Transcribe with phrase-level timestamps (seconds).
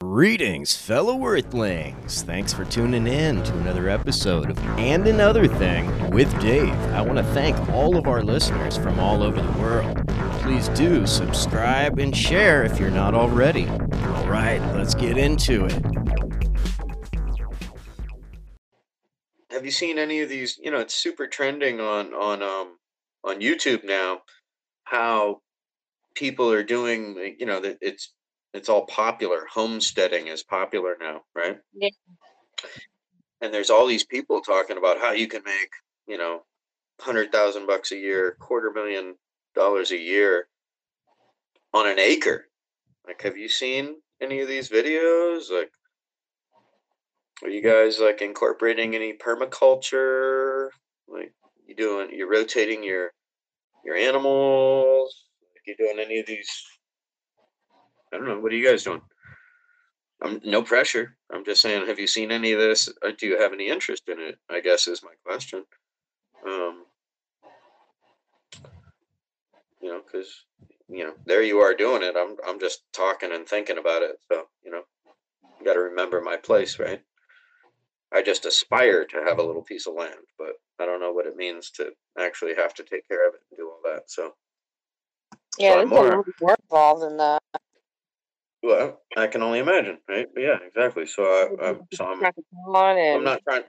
[0.00, 2.22] Greetings, fellow Earthlings.
[2.22, 6.72] Thanks for tuning in to another episode of And Another Thing with Dave.
[6.92, 10.06] I want to thank all of our listeners from all over the world.
[10.40, 13.66] Please do subscribe and share if you're not already.
[13.68, 15.82] All right, let's get into it.
[19.50, 20.60] Have you seen any of these?
[20.62, 22.78] You know, it's super trending on on um
[23.24, 24.20] on YouTube now.
[24.84, 25.40] How
[26.14, 27.34] people are doing?
[27.40, 28.12] You know, that it's
[28.58, 29.46] it's all popular.
[29.48, 31.58] Homesteading is popular now, right?
[31.72, 31.90] Yeah.
[33.40, 35.70] And there's all these people talking about how you can make,
[36.08, 36.42] you know,
[37.00, 39.14] hundred thousand bucks a year, quarter million
[39.54, 40.48] dollars a year
[41.72, 42.48] on an acre.
[43.06, 45.52] Like, have you seen any of these videos?
[45.52, 45.70] Like,
[47.44, 50.70] are you guys like incorporating any permaculture?
[51.06, 51.32] Like,
[51.64, 52.08] you doing?
[52.12, 53.12] You're rotating your
[53.84, 55.26] your animals?
[55.54, 56.50] Like, you doing any of these
[58.12, 58.40] I don't know.
[58.40, 59.02] What are you guys doing?
[60.22, 61.16] I'm no pressure.
[61.32, 62.88] I'm just saying, have you seen any of this?
[63.02, 64.38] Or do you have any interest in it?
[64.50, 65.64] I guess is my question.
[66.46, 66.84] Um,
[69.80, 70.44] you know, because
[70.88, 72.14] you know, there you are doing it.
[72.16, 74.16] I'm I'm just talking and thinking about it.
[74.30, 74.82] So you know,
[75.58, 77.02] you got to remember my place, right?
[78.12, 81.26] I just aspire to have a little piece of land, but I don't know what
[81.26, 84.10] it means to actually have to take care of it and do all that.
[84.10, 84.32] So
[85.58, 87.42] Yeah, So there's I'm a more- lot more involved in that.
[88.68, 90.28] Well, I can only imagine, right?
[90.34, 91.06] But yeah, exactly.
[91.06, 92.26] So I, I'm so I'm
[93.14, 93.64] I'm not trying.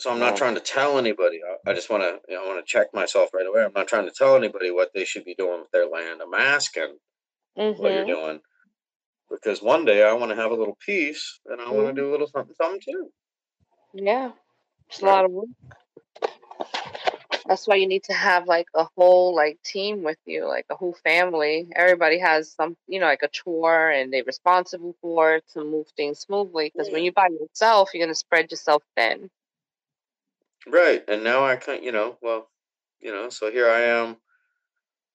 [0.00, 1.40] So I'm not trying to tell anybody.
[1.66, 3.64] I, I just want to, you know, I want to check myself right away.
[3.64, 6.22] I'm not trying to tell anybody what they should be doing with their land.
[6.22, 6.98] I'm asking
[7.76, 8.06] what you're Mhm.
[8.06, 8.40] doing
[9.30, 12.10] because one day I want to have a little piece and I want to do
[12.10, 13.10] a little something, something too.
[13.94, 14.32] Yeah,
[14.88, 15.48] it's a lot of work.
[17.46, 20.76] That's why you need to have like a whole like team with you, like a
[20.76, 21.68] whole family.
[21.76, 25.86] Everybody has some, you know, like a chore, and they're responsible for it to move
[25.96, 26.72] things smoothly.
[26.74, 29.30] Because when you by yourself, you're gonna spread yourself thin.
[30.66, 31.04] Right.
[31.06, 32.48] And now I can't, you know, well,
[33.00, 34.16] you know, so here I am.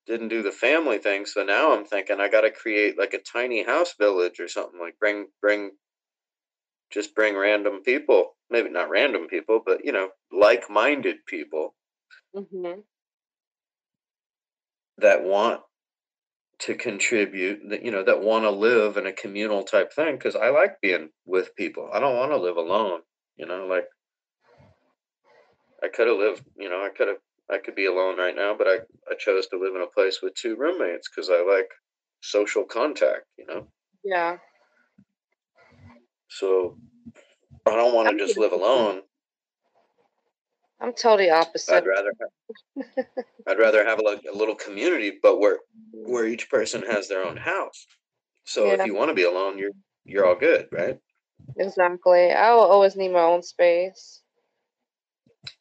[0.05, 3.19] Didn't do the family thing, so now I'm thinking I got to create like a
[3.19, 4.79] tiny house village or something.
[4.79, 5.71] Like bring bring
[6.91, 11.75] just bring random people, maybe not random people, but you know, like-minded people
[12.35, 12.79] hmm
[14.99, 15.61] that want
[16.59, 20.35] to contribute that you know that want to live in a communal type thing because
[20.35, 21.89] i like being with people.
[21.93, 23.01] I don't want to live alone
[23.37, 23.85] you know like
[25.81, 27.17] i could have lived you know i could have
[27.49, 28.75] i could be alone right now but i
[29.09, 31.69] i chose to live in a place with two roommates because i like
[32.21, 33.67] social contact you know?
[34.03, 34.37] Yeah.
[36.29, 36.77] so
[37.65, 39.01] i don't want to just live alone
[40.81, 41.75] I'm totally opposite.
[41.75, 43.05] i'd rather have,
[43.47, 45.59] i'd rather have like a little community but where
[45.91, 47.85] where each person has their own house
[48.45, 48.73] so Yeah.
[48.81, 49.71] if you want to be alone you're
[50.05, 50.99] you're all good right
[51.57, 52.31] Exactly.
[52.31, 54.21] I will always need my own space.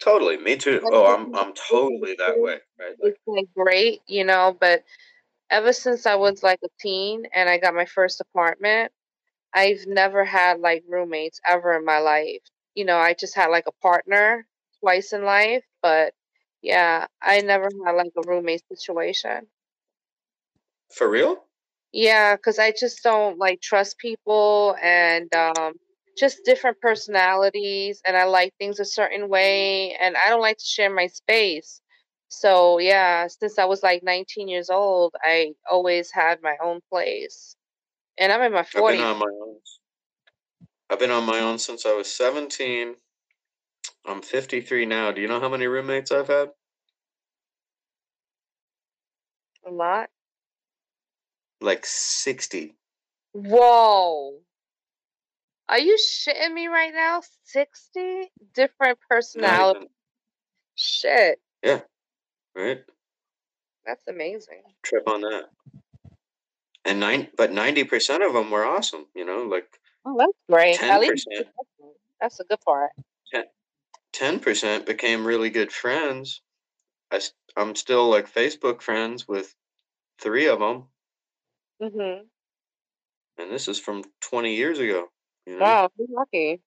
[0.01, 0.81] Totally, me too.
[0.85, 2.95] Oh, I'm I'm totally that way, right?
[3.01, 4.85] Like, it's like great, you know, but
[5.51, 8.93] ever since I was like a teen and I got my first apartment,
[9.55, 12.43] I've never had like roommates ever in my life.
[12.75, 14.47] You know, I just had like a partner
[14.81, 16.15] twice in life, but
[16.63, 19.47] yeah, I never had like a roommate situation.
[20.91, 21.45] for real?
[21.93, 25.75] Yeah, because I just don't like trust people and um,
[26.19, 30.65] just different personalities, and I like things a certain way, and I don't like to
[30.65, 31.81] share my space.
[32.29, 37.57] So yeah, since I was like 19 years old, I always had my own place,
[38.19, 38.77] and I'm in my 40s.
[38.77, 39.57] I've been on my own.
[40.91, 42.97] I've been on my own since I was 17.
[44.09, 45.13] I'm 53 now.
[45.13, 46.49] Do you know how many roommates I've had?
[49.67, 50.09] A lot.
[51.61, 52.75] Like 60.
[53.33, 54.39] Whoa.
[55.69, 57.21] Are you shitting me right now?
[57.45, 59.91] 60 different personalities.
[60.75, 61.39] Shit,
[62.55, 62.79] right?
[63.85, 64.63] that's amazing.
[64.83, 65.51] Trip on that.
[66.85, 69.07] And nine, but 90% of them were awesome.
[69.15, 70.83] You know, like Oh, that's great.
[70.83, 71.45] At least 10%,
[72.21, 72.93] that's a good part.
[74.15, 76.43] 10% became really good friends.
[77.57, 79.55] I'm still like Facebook friends with
[80.21, 80.89] three of them,
[81.81, 82.25] Mm-hmm.
[83.41, 85.07] and this is from 20 years ago.
[85.47, 85.65] You know?
[85.65, 86.61] Wow, you're lucky.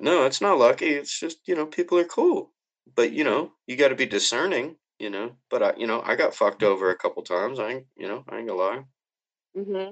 [0.00, 0.86] No, it's not lucky.
[0.86, 2.50] It's just, you know, people are cool.
[2.96, 5.36] But, you know, you got to be discerning, you know.
[5.50, 7.60] But, I, you know, I got fucked over a couple times.
[7.60, 8.84] I ain't, you know, I ain't gonna lie.
[9.56, 9.90] Mm-hmm.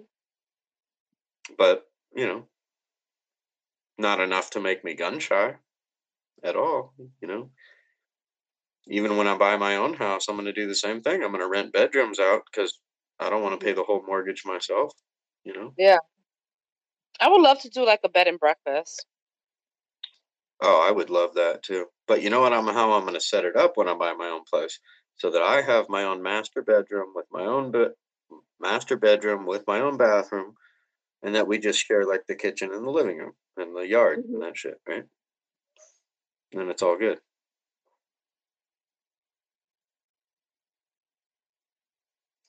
[1.57, 1.85] But,
[2.17, 2.45] you know,
[3.99, 5.57] not enough to make me gun shy
[6.43, 7.51] at all, you know.
[8.87, 11.23] Even when I buy my own house, I'm going to do the same thing.
[11.23, 12.79] I'm going to rent bedrooms out because
[13.21, 14.93] I don't want to pay the whole mortgage myself.
[15.45, 15.75] You know?
[15.77, 15.99] Yeah.
[17.21, 19.05] I would love to do like a bed and breakfast.
[20.61, 21.87] Oh, I would love that too.
[22.07, 22.53] But you know what?
[22.53, 24.79] I'm how I'm going to set it up when I buy my own place,
[25.17, 27.91] so that I have my own master bedroom with my own bed,
[28.61, 30.55] master bedroom with my own bathroom,
[31.23, 34.21] and that we just share like the kitchen and the living room and the yard
[34.21, 34.35] Mhm.
[34.35, 35.05] and that shit, right?
[36.53, 37.21] And it's all good.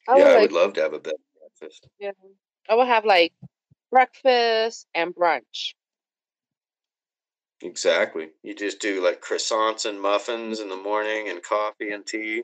[0.08, 1.16] I yeah, would I like would love to have a bed
[1.60, 1.88] breakfast.
[2.00, 2.12] yeah.
[2.70, 3.34] I would have like
[3.92, 5.76] breakfast and brunch.
[7.62, 8.30] Exactly.
[8.44, 12.44] You just do like croissants and muffins in the morning and coffee and tea.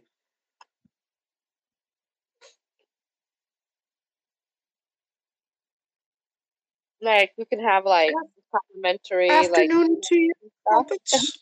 [7.06, 8.12] Like we can have like
[8.52, 11.14] complimentary like Afternoon tea and stuff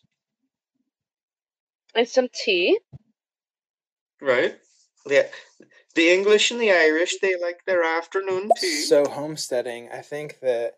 [1.96, 2.80] and some tea.
[4.22, 4.58] Right.
[5.08, 5.28] Yeah.
[5.96, 8.82] The English and the Irish, they like their afternoon tea.
[8.82, 10.76] So homesteading, I think that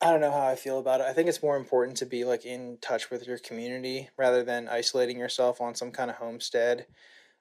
[0.00, 1.06] I don't know how I feel about it.
[1.06, 4.68] I think it's more important to be like in touch with your community rather than
[4.68, 6.86] isolating yourself on some kind of homestead.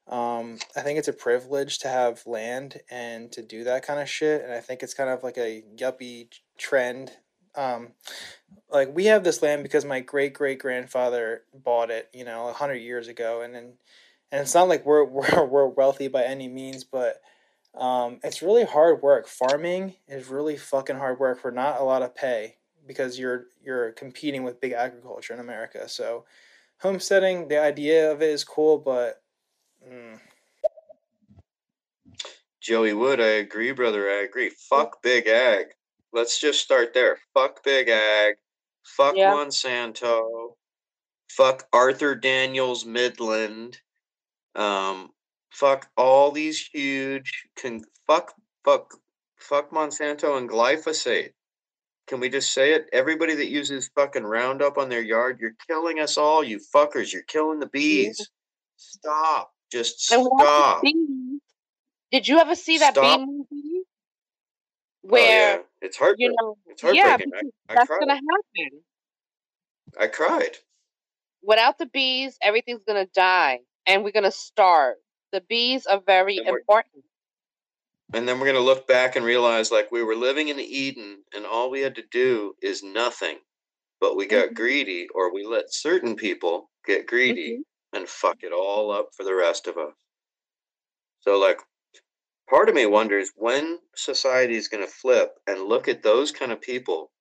[0.08, 4.10] Um, I think it's a privilege to have land and to do that kind of
[4.10, 6.28] shit, and I think it's kind of like a yuppie
[6.58, 7.12] trend.
[7.56, 7.90] Um,
[8.70, 12.54] like we have this land because my great great grandfather bought it, you know, a
[12.54, 13.74] hundred years ago, and then
[14.32, 17.22] and it's not like we're we're we're wealthy by any means, but
[17.76, 19.28] um, it's really hard work.
[19.28, 23.94] Farming is really fucking hard work for not a lot of pay because you're you're
[23.94, 25.88] competing with big agriculture in America.
[25.88, 26.26] So
[26.80, 29.23] homesteading, the idea of it is cool, but
[29.88, 30.20] mm,
[32.62, 34.10] Joey Wood, I agree, brother.
[34.10, 34.50] I agree.
[34.70, 35.68] Fuck big ag.
[36.14, 37.18] Let's just start there.
[37.34, 38.36] Fuck big ag.
[38.86, 39.34] Fuck Yeah.
[39.34, 40.56] Monsanto.
[41.30, 43.80] Fuck Archer Daniels Midland.
[44.56, 45.12] Um,
[45.52, 47.48] fuck all these huge.
[47.60, 48.34] Con- fuck,
[48.64, 48.94] fuck,
[49.38, 51.32] fuck Monsanto and glyphosate.
[52.08, 52.90] Can we just say it?
[52.94, 57.12] Everybody that uses fucking Roundup on their yard, you're killing us all, you fuckers.
[57.14, 58.30] You're killing the bees.
[58.78, 59.53] Stop.
[59.74, 60.84] Just And what about stop.
[62.12, 63.20] Did you ever see that Stop.
[63.20, 63.84] bee movie?
[65.04, 65.64] Oh, Where yeah.
[65.82, 66.32] It's heartbreaking.
[66.32, 67.34] you know, It's yeah, heartbreaking.
[67.34, 68.00] because I, I that's cried.
[68.02, 68.82] gonna happen.
[70.00, 70.58] I cried.
[71.44, 74.98] Without the bees, everything's gonna die, and we're gonna starve.
[75.32, 77.06] The bees are very And important.
[78.14, 81.24] And then we're going to look back and realize like we were living in Eden
[81.36, 83.40] and all we had to do is nothing.
[84.02, 84.56] But we got Mhm.
[84.56, 87.64] greedy or we let certain people get greedy Mhm.
[87.94, 89.94] And fuck it all up for the rest of us.
[91.22, 91.60] So like
[92.50, 96.52] part of me wonders when society is going to flip and look at those kind
[96.52, 97.12] of people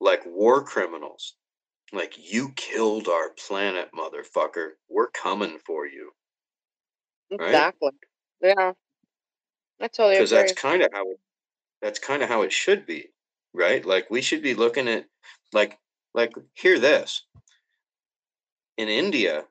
[0.00, 1.34] like war criminals.
[1.92, 4.70] Like you killed our planet, motherfucker.
[4.88, 6.10] We're coming for you.
[7.30, 7.48] Right?
[7.48, 7.90] Exactly.
[8.42, 8.72] Yeah.
[9.80, 11.18] I totally because that's kind of how it
[11.82, 13.08] that's kind of how it should be
[13.52, 15.04] right like we should be looking at
[15.52, 15.78] like
[16.14, 17.24] like hear this
[18.76, 19.44] in india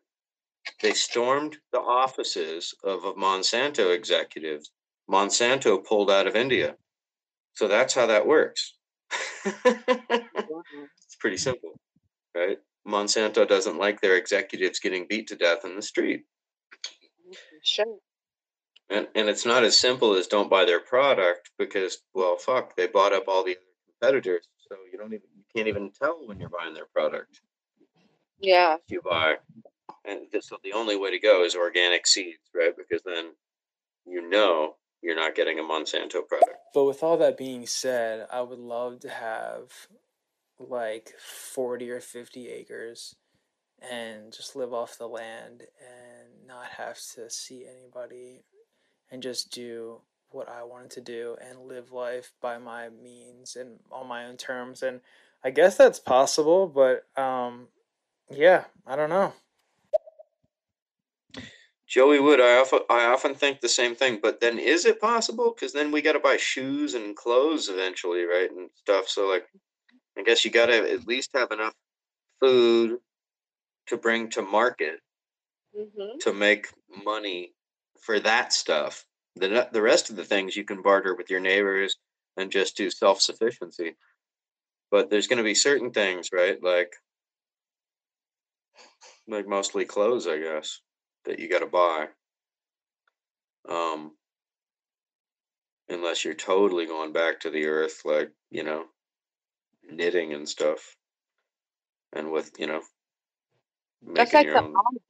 [0.81, 4.71] they stormed the offices of a monsanto executives
[5.09, 6.75] monsanto pulled out of india.
[7.53, 8.75] So that's how that works.
[9.45, 10.19] Mm-hmm.
[11.05, 11.79] It's pretty simple
[12.35, 12.57] right?
[12.87, 16.23] Monsanto doesn't like their executives getting beat to death in the street.
[16.73, 17.33] Mm-hmm.
[17.63, 17.97] Sure.
[18.89, 22.87] And and it's not as simple as don't buy their product because well fuck they
[22.87, 26.39] bought up all the other competitors so you don't even you can't even tell when
[26.39, 27.41] you're buying their product.
[28.39, 28.75] Yeah.
[28.89, 29.35] you buy
[30.05, 32.73] and so the only way to go is organic seeds right?
[32.75, 33.31] Because then
[34.05, 36.57] you know you're not getting a Monsanto product.
[36.73, 39.71] But with all that being said, I would love to have
[40.59, 43.15] like forty or fifty acres
[43.81, 48.43] and just live off the land and not have to see anybody
[49.11, 53.79] and just do what I wanted to do and live life by my means and
[53.91, 54.81] on my own terms.
[54.81, 55.01] And
[55.43, 57.67] I guess that's possible but um
[58.31, 59.33] yeah I don't know
[61.93, 65.53] Joey Wood I often I often think the same thing but then is it possible
[65.53, 69.45] because then we got to buy shoes and clothes eventually right and stuff so like
[70.17, 71.75] I guess you got to at least have enough
[72.39, 72.97] food
[73.87, 75.01] to bring to market
[75.75, 76.67] hmm to make
[77.05, 77.53] money
[78.01, 79.05] for that stuff.
[79.35, 81.95] The the rest of the things you can barter with your neighbors
[82.37, 83.95] and just do self sufficiency.
[84.91, 86.61] But there's going to be certain things, right?
[86.63, 86.93] Like
[89.27, 90.81] like mostly clothes, I guess,
[91.25, 92.07] that you got to buy.
[93.69, 94.13] Um
[95.89, 98.85] unless you're totally going back to the earth like, you know,
[99.89, 100.95] knitting and stuff.
[102.13, 102.81] And with, you know,
[104.15, 105.01] That's like the own Amish.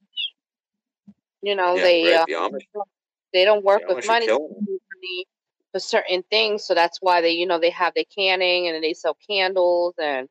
[1.42, 2.60] You know, Yeah, they right, uh, the
[3.32, 4.26] they don't work the with money.
[4.26, 4.64] killing it.
[4.94, 5.26] money
[5.72, 6.64] for certain things.
[6.64, 10.28] So that's why they, you know, they have their canning and they sell candles and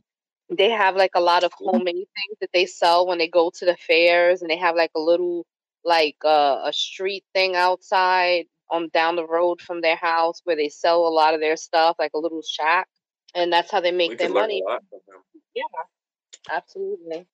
[0.49, 3.65] they have like a lot of homemade things that they sell when they go to
[3.65, 5.45] the fairs and they have like a little
[5.85, 10.69] like uh, a street thing outside on down the road from their house where they
[10.69, 12.87] sell a lot of their stuff, like a little shack,
[13.35, 14.61] and that's how they make We their money.
[14.65, 15.21] a lot from them.
[15.55, 15.63] Yeah,
[16.55, 17.27] absolutely.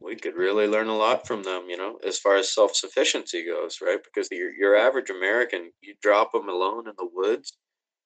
[0.00, 3.46] We could really learn a lot from them, you know, as far as self sufficiency
[3.46, 3.98] goes, right?
[4.02, 7.52] Because your your average American, you drop them alone in the woods,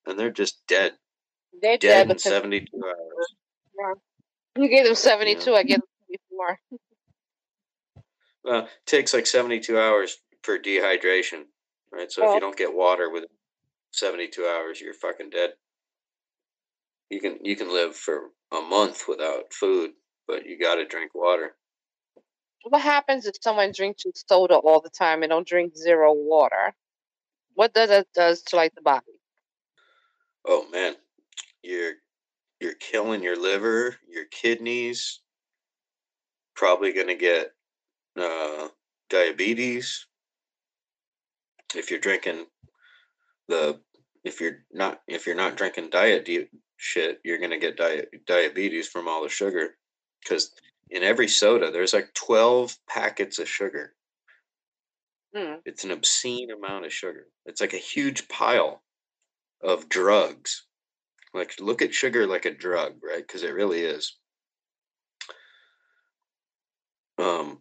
[0.07, 0.93] and they're just dead,
[1.63, 3.35] They're dead dead in seventy two hours.
[3.79, 4.63] yeah.
[4.63, 5.55] you gave them seventy two.
[5.55, 6.61] I gave them seventy four.
[8.47, 11.47] Well, it takes like 72 hours for dehydration,
[11.93, 12.13] right?
[12.13, 12.35] So if Oh.
[12.37, 13.29] you don't get water within
[13.93, 15.55] 72 hours, you're fucking dead.
[17.11, 19.93] You can you can live for a month without food,
[20.29, 21.57] but you got to drink water.
[22.65, 26.75] What happens if someone drinks soda all the time and don't drink zero water?
[27.55, 29.21] What does that does to like the body?
[30.47, 30.97] Oh man,
[31.63, 31.95] you're
[32.61, 35.21] you're killing your liver, your kidneys.
[36.55, 37.53] Probably gonna get
[38.17, 38.69] uh,
[39.11, 40.07] diabetes
[41.75, 42.47] if you're drinking
[43.49, 43.81] the
[44.25, 48.89] if you're not if you're not drinking diet di- shit, you're gonna get di- diabetes
[48.89, 49.77] from all the sugar
[50.23, 50.53] because
[50.91, 53.95] in every soda there's like 12 packets of sugar.
[55.35, 55.55] Hmm.
[55.65, 57.27] It's an obscene amount of sugar.
[57.45, 58.83] It's like a huge pile
[59.63, 60.67] of drugs.
[61.35, 63.25] Like look at sugar like a drug, right?
[63.27, 64.17] Because it really is.
[67.19, 67.61] Um,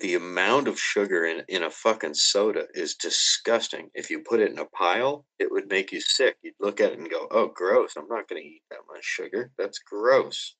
[0.00, 3.90] the amount of sugar in in a fucking soda is disgusting.
[3.94, 6.36] If you put it in a pile, it would make you sick.
[6.42, 7.96] You'd look at it and go, "Oh, gross!
[7.96, 9.52] I'm not going to eat that much sugar.
[9.56, 10.56] That's gross."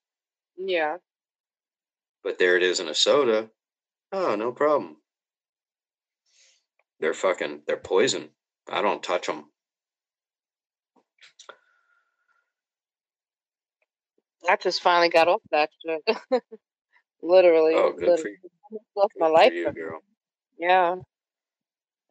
[0.56, 0.98] Yeah.
[2.22, 3.50] But there it is in a soda.
[4.12, 4.98] Oh, no problem.
[7.00, 7.62] They're fucking.
[7.66, 8.30] They're poison.
[8.70, 9.50] I don't touch them.
[14.48, 16.02] I just finally got off that shit.
[17.22, 17.74] literally.
[17.74, 18.36] Oh, good for literally.
[18.70, 18.78] You.
[18.96, 19.52] Lost my life.
[19.52, 20.00] you, girl.
[20.58, 20.96] Yeah.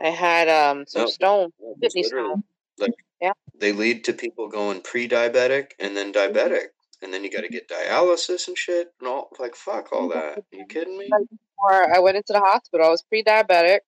[0.01, 2.43] I had um some No, stone, no, kidney literally stone.
[2.77, 3.31] like Yeah.
[3.57, 6.67] they lead to people going pre-diabetic and then diabetic,
[7.01, 9.29] and then you got to get dialysis and shit and all.
[9.39, 10.39] Like fuck all that.
[10.39, 11.09] Are you kidding me?
[11.57, 12.85] Or I went into the hospital.
[12.85, 13.79] I was pre-diabetic.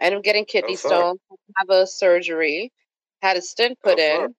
[0.00, 1.20] I ended up getting kidney Oh, stones.
[1.56, 2.72] Have a surgery.
[3.22, 4.20] Had a stent put Oh, in.
[4.22, 4.30] fuck.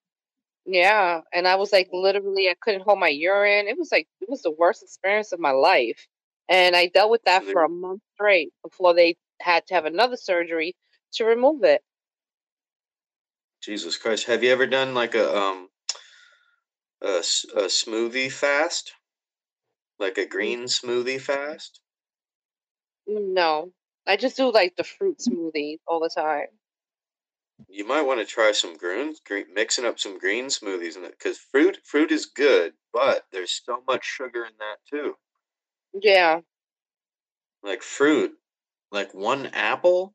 [0.65, 3.67] Yeah, and I was like literally I couldn't hold my urine.
[3.67, 6.07] It was like it was the worst experience of my life.
[6.47, 10.17] And I dealt with that for a month straight before they had to have another
[10.17, 10.75] surgery
[11.13, 11.81] to remove it.
[13.61, 14.27] Jesus Christ.
[14.27, 15.69] Have you ever done like a um
[17.01, 18.93] a, a smoothie fast?
[19.99, 21.79] Like a green smoothie fast?
[23.07, 23.71] No.
[24.07, 26.47] I just do like the fruit smoothies all the time.
[27.69, 31.15] You might want to try some greens, green, mixing up some green smoothies in it
[31.17, 35.15] because fruit fruit is good, but there's so much sugar in that too.
[36.01, 36.41] Yeah.
[37.63, 38.33] Like fruit,
[38.91, 40.13] like one apple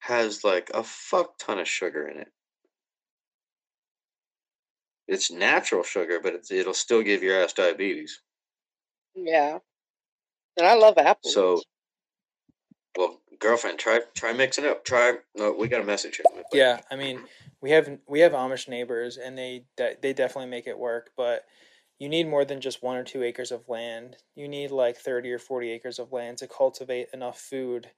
[0.00, 2.28] has like a fuck ton of sugar in it.
[5.06, 8.20] It's natural sugar, but it's, it'll still give your ass diabetes.
[9.14, 9.58] Yeah.
[10.56, 11.32] And I love apples.
[11.32, 11.62] So,
[12.96, 14.84] well, girlfriend, try try mixing up.
[14.84, 15.14] Try.
[15.34, 16.42] No, we got a message here.
[16.52, 17.20] Yeah, I mean,
[17.60, 21.10] we have we have Amish neighbors, and they de- they definitely make it work.
[21.16, 21.44] But
[21.98, 24.16] you need more than just one or two acres of land.
[24.34, 27.90] You need like thirty or forty acres of land to cultivate enough food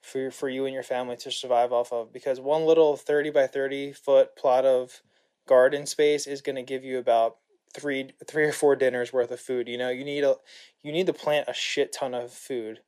[0.00, 2.12] for for you and your family to survive off of.
[2.12, 5.02] Because one little thirty by thirty foot plot of
[5.46, 7.36] garden space is going to give you about
[7.74, 9.68] three three or four dinners worth of food.
[9.68, 10.36] You know, you need a
[10.82, 12.80] you need to plant a shit ton of food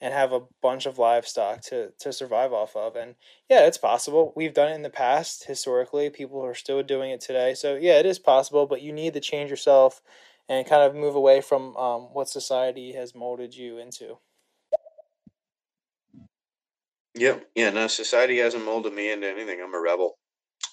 [0.00, 3.14] and have a bunch of livestock to to survive off of and
[3.48, 7.20] yeah it's possible we've done it in the past historically people are still doing it
[7.20, 10.02] today so yeah it is possible but you need to change yourself
[10.48, 14.18] and kind of move away from um, what society has molded you into
[17.16, 17.48] Yep.
[17.54, 17.70] Yeah.
[17.70, 19.60] No, society hasn't molded me into anything.
[19.62, 20.18] I'm a rebel.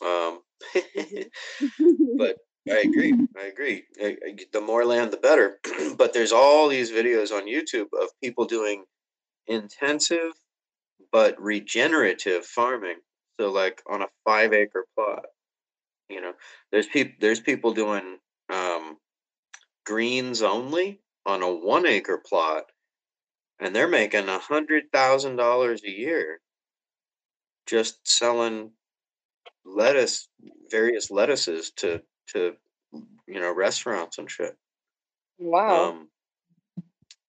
[0.05, 0.41] Um,
[2.17, 2.37] but
[2.69, 3.13] I agree.
[3.37, 3.83] I agree.
[4.01, 5.59] I, I, the more land, the better.
[5.97, 8.83] but there's all these videos on YouTube of people doing
[9.47, 10.33] intensive
[11.12, 12.97] but regenerative farming.
[13.39, 15.25] So, like on a five acre plot,
[16.09, 16.33] you know,
[16.71, 18.17] there's people there's people doing
[18.51, 18.97] um,
[19.85, 22.65] greens only on a one acre plot,
[23.59, 26.41] and they're making a hundred thousand dollars a year
[27.65, 28.71] just selling
[29.65, 30.27] lettuce,
[30.69, 32.53] various lettuces to to
[33.27, 34.55] you know restaurants and shit.
[35.39, 35.89] wow.
[35.89, 36.09] Um,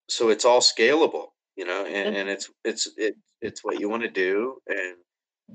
[0.09, 4.03] so it's all scalable, you know, and, and it's it's it it's what you want
[4.03, 4.97] to do, and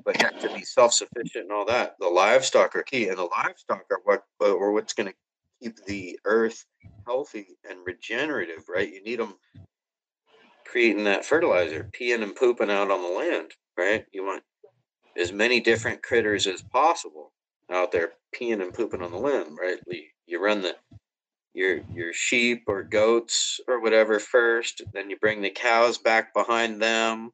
[0.05, 1.95] but have to be self-sufficient and all that.
[1.99, 5.15] The livestock are key and the livestock are what or what's going to
[5.61, 6.65] keep the earth
[7.05, 8.91] healthy and regenerative right?
[8.91, 9.35] You need them
[10.65, 14.05] creating that fertilizer peeing and pooping out on the land right?
[14.11, 14.43] You want
[15.17, 17.31] as many different critters as possible
[17.71, 19.79] out there peeing and pooping on the land right?
[20.27, 20.75] You run the
[21.59, 26.81] your your sheep or goats or whatever first then you bring the cows back behind
[26.81, 27.31] them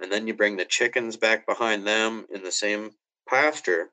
[0.00, 2.92] and then you bring the chickens back behind them in the same
[3.28, 3.90] pasture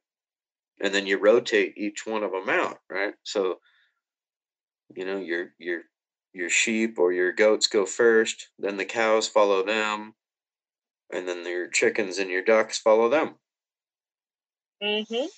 [0.81, 3.15] and then you rotate each one of them out right?
[3.23, 3.59] So
[4.95, 5.81] you know your your
[6.33, 10.13] your sheep or your goats go first then the cows follow them
[11.11, 13.35] and then your chickens and your ducks follow them.
[14.83, 15.29] Mhm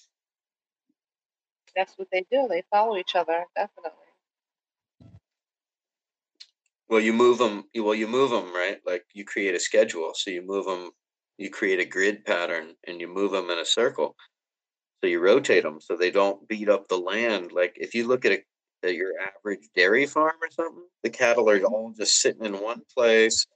[1.75, 2.47] that's what they do.
[2.49, 4.02] They follow each other definitely
[6.93, 8.77] well you move them well you move them right?
[8.85, 10.11] Like you create a schedule.
[10.13, 10.91] So you move them
[11.39, 14.15] you create a grid pattern and you move them in a circle.
[15.01, 17.51] So you rotate them so they don't beat up the land.
[17.51, 18.43] Like if you look at, a,
[18.83, 22.81] at your average dairy farm or something the cattle are all just sitting in one
[22.95, 23.47] place.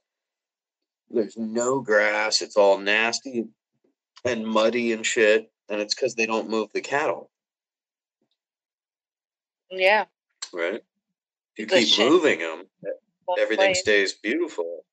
[1.08, 2.42] There's no grass.
[2.42, 3.44] It's all nasty
[4.24, 7.30] and muddy and shit and it's because they don't move the cattle.
[9.70, 10.06] Yeah.
[10.52, 10.80] Right?
[11.56, 12.10] You the keep shit.
[12.10, 12.64] moving them
[13.38, 13.80] everything place.
[13.80, 14.84] stays beautiful.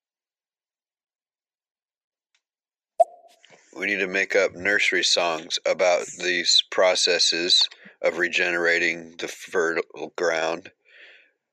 [3.75, 7.67] We need to make up nursery songs about these processes
[8.01, 10.71] of regenerating the fertile ground.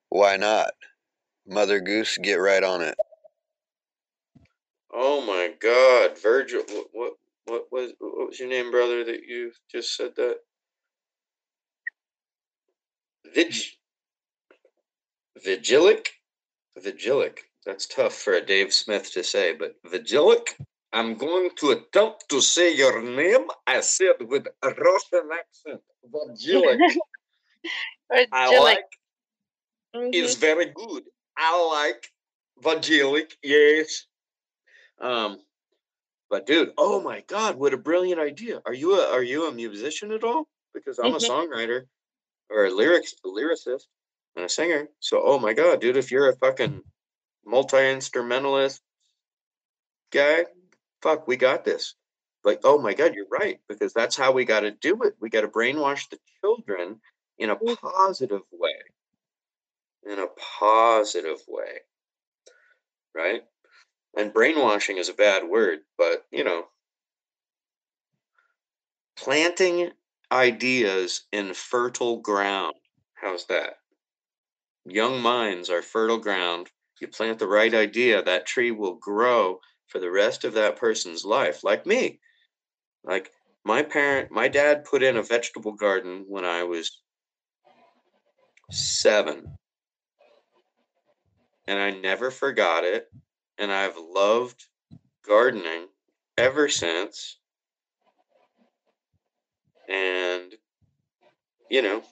[0.09, 0.73] Why not?
[1.47, 2.97] Mother Goose, get right on it.
[4.93, 6.63] Oh my God, Virgil!
[6.69, 7.13] What what
[7.47, 9.05] what was what was your name, brother?
[9.05, 10.37] That you just said that.
[13.35, 13.55] Vig,
[15.45, 16.09] Vigilic.
[16.79, 17.39] Vigilic.
[17.65, 20.49] That's tough for a Dave Smith to say, but Vigilic,
[20.93, 23.47] I'm going to attempt to say your name.
[23.67, 25.81] I said with a Russian accent.
[26.11, 26.79] Vigilic.
[28.33, 28.85] I like.
[29.95, 30.15] Mm-hmm.
[30.15, 31.05] Is very good.
[31.37, 32.09] I like
[32.63, 33.33] Vigilic.
[33.43, 34.07] Yes.
[35.01, 35.39] Um,
[36.31, 38.63] but dude, oh my god, what a brilliant idea!
[38.65, 40.49] Are you a are you a musician at all?
[40.73, 41.17] Because I'm mm-hmm.
[41.17, 41.83] a songwriter
[42.49, 43.85] or a lyrics a lyricist
[44.37, 44.89] and a singer.
[45.01, 46.83] So, oh my god, dude, if you're a fucking
[47.45, 48.81] multi instrumentalist
[50.11, 50.45] guy,
[51.03, 51.95] fuck, we got this.
[52.45, 55.15] Like, oh my god, you're right because that's how we got to do it.
[55.21, 57.01] We got to brainwash the children
[57.39, 57.77] in a mm.
[57.79, 58.71] positive way.
[60.05, 60.27] In a
[60.59, 61.81] positive way.
[63.15, 63.43] Right?
[64.17, 66.65] And brainwashing is a bad word, but you know,
[69.17, 69.91] planting
[70.31, 72.75] ideas in fertile ground.
[73.15, 73.75] How's that?
[74.85, 76.71] Young minds are fertile ground.
[77.01, 81.25] You plant the right idea, that tree will grow for the rest of that person's
[81.25, 82.21] life, like me.
[83.05, 83.33] Like
[83.65, 87.01] my parent, my dad put in a vegetable garden when I was
[88.71, 89.57] seven.
[91.67, 93.09] And I never forgot it.
[93.59, 94.67] And I've loved
[95.27, 95.87] gardening
[96.37, 97.39] ever since.
[99.89, 100.55] And,
[101.71, 102.03] you know,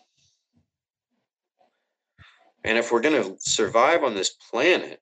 [2.65, 5.01] and if we're going to survive on this planet,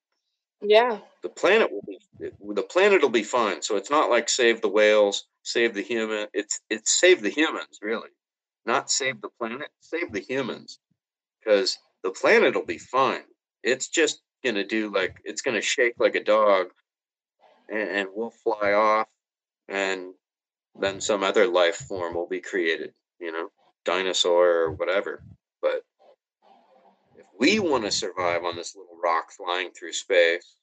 [0.61, 3.63] yeah, the planet will be the planet will be fine.
[3.63, 6.27] So it's not like save the whales, save the human.
[6.33, 8.11] It's it's save the humans really,
[8.67, 10.79] not save the planet, save the humans,
[11.39, 13.23] because the planet will be fine.
[13.63, 16.69] It's just gonna do like it's gonna shake like a dog,
[17.69, 19.07] and, and we'll fly off,
[19.69, 20.15] and
[20.81, 22.95] then some other life form will be created.
[23.21, 23.51] You know,
[23.85, 25.23] dinosaur or whatever.
[25.63, 25.83] But
[27.39, 30.57] we want to survive on this little rock flying through space,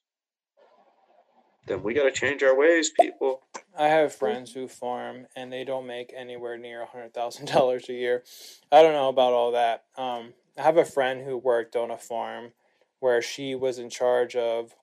[1.66, 3.42] then we got to change our ways, people.
[3.76, 7.88] I have friends who farm and they don't make anywhere near a hundred thousand dollars
[7.88, 8.22] a year.
[8.70, 9.84] I don't know about all that.
[9.96, 12.52] Um, I have a friend who worked on a farm
[13.00, 14.74] where she was in charge of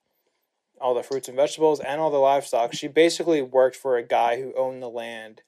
[0.79, 2.73] all the fruits and vegetables and all the livestock.
[2.73, 5.41] She basically worked for a guy who owned the land,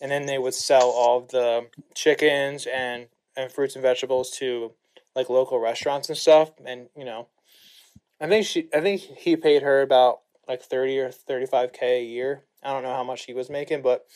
[0.00, 4.72] and then they would sell all the chickens and and fruits and vegetables to
[5.14, 6.50] like local restaurants and stuff.
[6.64, 7.28] And you know,
[8.20, 12.00] I think she, I think he paid her about like thirty or thirty five k
[12.00, 12.44] a year.
[12.62, 14.06] I don't know how much he was making, but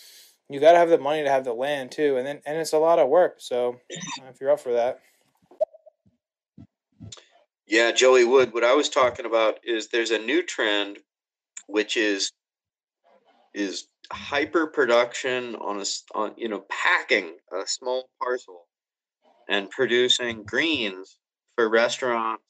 [0.49, 2.73] you got to have the money to have the land too, and then and it's
[2.73, 3.37] a lot of work.
[3.39, 5.01] So uh, if you're up for that.
[7.67, 8.55] Yeah, Joey Wood.
[8.55, 10.99] What I was talking about is there's a new trend,
[11.67, 12.31] which is
[13.55, 18.66] is hyper production on a on you know packing a small parcel
[19.49, 21.19] and producing greens
[21.57, 22.45] for restaurants,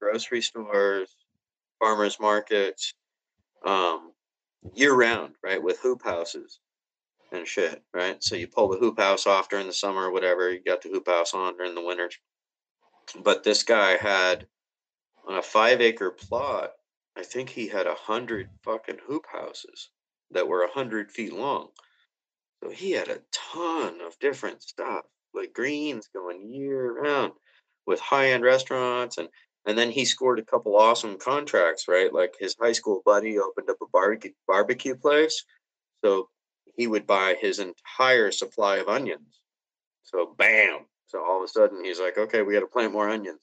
[0.00, 1.16] grocery stores,
[1.80, 2.94] farmers markets,
[3.66, 4.12] um,
[4.74, 5.62] year round, right?
[5.62, 6.60] With hoop houses.
[7.32, 8.22] and shit, right?
[8.22, 10.90] So you pull the hoop house off during the summer or whatever, you got the
[10.90, 12.10] hoop house on during the winter.
[13.22, 14.46] But this guy had
[15.28, 16.72] on a five acre plot,
[17.16, 19.90] I think he had a hundred fucking hoop houses
[20.32, 21.70] that were a hundred feet long.
[22.62, 27.32] So he had a ton of different stuff, like greens going year round
[27.86, 29.28] with high end restaurants and
[29.64, 32.12] and then he scored a couple awesome contracts, right?
[32.12, 35.44] Like his high school buddy opened up a barbecue barbecue place.
[36.04, 36.28] So
[36.76, 39.40] he would buy his entire supply of onions.
[40.02, 40.80] So bam.
[41.06, 43.42] So all of a sudden he's like, okay, we got to plant more onions.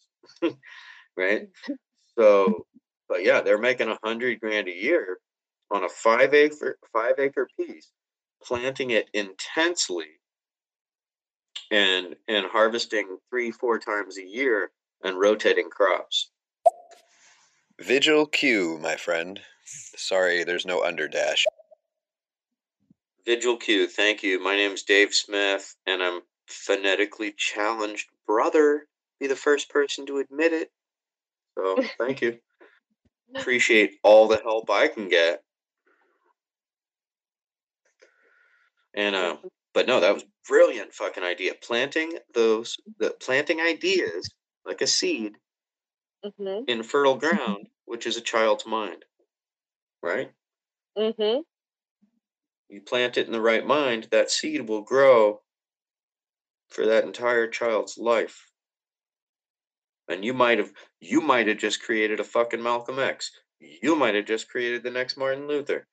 [1.18, 1.48] right?
[2.18, 2.66] So,
[3.08, 5.20] but yeah, they're making a hundred grand a year
[5.72, 7.92] on a five acre five acre piece,
[8.44, 10.19] planting it intensely
[11.72, 14.72] and and harvesting three, four times a year
[15.04, 16.32] and rotating crops.
[17.80, 19.40] Vigil Q, my friend.
[19.66, 21.46] Sorry, there's no underdash.
[23.26, 24.42] Vigil Q, thank you.
[24.42, 28.88] My name's Dave Smith, and I'm phonetically challenged brother.
[29.20, 30.72] Be the first person to admit it.
[31.58, 32.40] So thank you.
[33.36, 35.44] Appreciate all the help I can get.
[38.96, 39.38] And uh,
[39.74, 41.54] but no, that was brilliant fucking idea.
[41.56, 44.30] Planting those the planting ideas
[44.66, 45.38] like a seed
[46.24, 46.68] Mhm.
[46.68, 49.06] in fertile ground, which is a child's mind.
[50.02, 50.32] Right?
[50.98, 51.44] Mhm.
[52.70, 55.42] You plant it in the right mind, that seed will grow
[56.70, 58.46] for that entire child's life.
[60.08, 63.32] And you might have you might have just created a fucking Malcolm X.
[63.60, 65.88] You might have just created the next Martin Luther.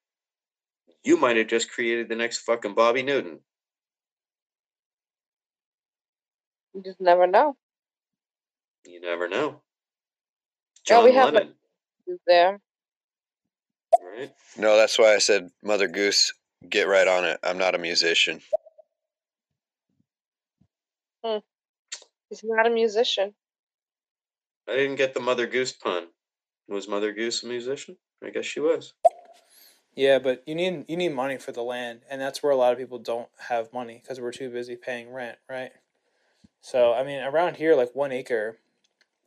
[1.04, 3.40] You might have just created the next fucking Bobby Newton.
[6.76, 7.56] You just never know.
[8.86, 9.62] You never know.
[10.86, 11.54] Yeah, John we have, like- Lennon,
[12.06, 12.60] Who's there?
[14.02, 14.30] right?
[14.58, 16.34] No, that's why I said Mother Goose,
[16.68, 17.40] get right on it.
[17.42, 18.42] I'm not a musician.
[21.24, 21.38] Hmm.
[22.28, 23.34] He's not a musician.
[24.68, 26.08] I didn't get the Mother Goose pun.
[26.68, 27.96] Was Mother Goose a musician?
[28.22, 28.92] I guess she was.
[29.94, 32.72] Yeah, but you need you need money for the land, and that's where a lot
[32.72, 35.72] of people don't have money because we're too busy paying rent, right?
[36.66, 38.58] So I mean, around here, like one acre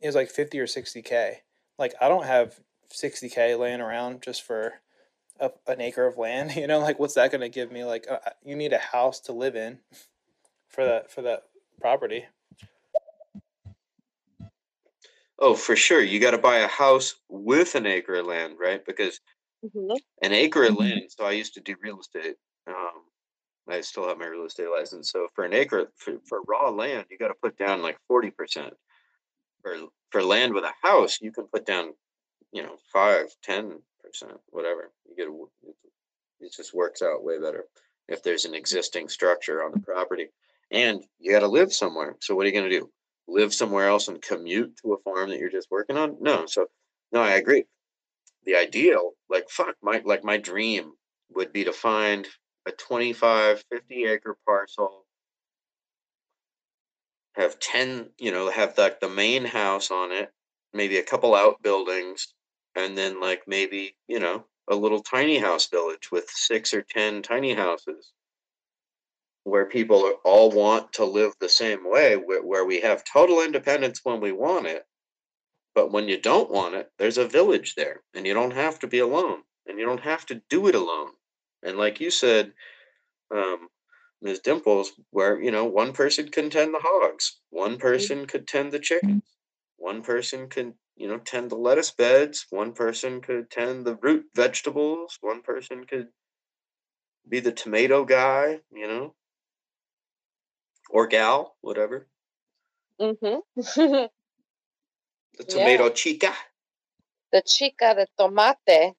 [0.02, 1.40] is like fifty or sixty k.
[1.78, 4.74] Like I don't have sixty k laying around just for
[5.40, 6.52] a, an acre of land.
[6.56, 7.82] You know, like what's that going to give me?
[7.82, 9.78] Like uh, you need a house to live in
[10.68, 11.44] for that for that
[11.80, 12.26] property.
[15.38, 16.02] Oh, for sure.
[16.02, 18.84] You got to buy a house with an acre of land, right?
[18.84, 19.18] Because
[19.64, 19.98] Mhm.
[20.20, 21.04] an acre of land.
[21.08, 22.36] So I used to do real estate.
[22.66, 22.99] Um,
[23.72, 25.10] I still have my real estate license.
[25.12, 28.30] So for an acre, for, for raw land, you got to put down like forty
[28.30, 28.74] percent.
[29.62, 29.76] For
[30.10, 31.92] for land with a house, you can put down,
[32.52, 34.90] you know, five, ten percent, whatever.
[35.08, 37.64] You get a, it just works out way better
[38.08, 40.28] if there's an existing structure on the property,
[40.70, 42.16] and you got to live somewhere.
[42.20, 42.90] So what are you going to do?
[43.28, 46.16] Live somewhere else and commute to a farm that you're just working on?
[46.20, 46.46] No.
[46.46, 46.66] So
[47.12, 47.64] no, I agree
[48.44, 50.92] the ideal like fuck my like my dream
[51.30, 52.26] would be to find
[52.66, 55.04] a 25 50 acre parcel
[57.34, 60.32] have 10 you know have like the main house on it
[60.72, 62.34] maybe a couple outbuildings
[62.76, 67.22] and then like maybe you know a little tiny house village with six or ten
[67.22, 68.12] tiny houses
[69.44, 74.00] where people all want to live the same way where, where we have total independence
[74.04, 74.84] when we want it
[75.74, 78.86] but when you don't want it, there's a village there, and you don't have to
[78.86, 81.12] be alone, and you don't have to do it alone.
[81.64, 82.52] And like you said,
[83.34, 83.68] um,
[84.22, 84.40] Ms.
[84.40, 88.80] Dimples, where you know one person can tend the hogs, one person could tend the
[88.80, 89.22] chickens,
[89.78, 94.26] one person could you know tend the lettuce beds, one person could tend the root
[94.36, 96.08] vegetables, one person could
[97.28, 99.14] be the tomato guy, you know,
[100.90, 102.08] or gal, whatever,
[103.00, 103.42] Mhm.
[103.56, 104.10] the
[105.46, 105.48] Yeah.
[105.48, 106.34] tomato chica.
[107.32, 108.94] the chica de tomate.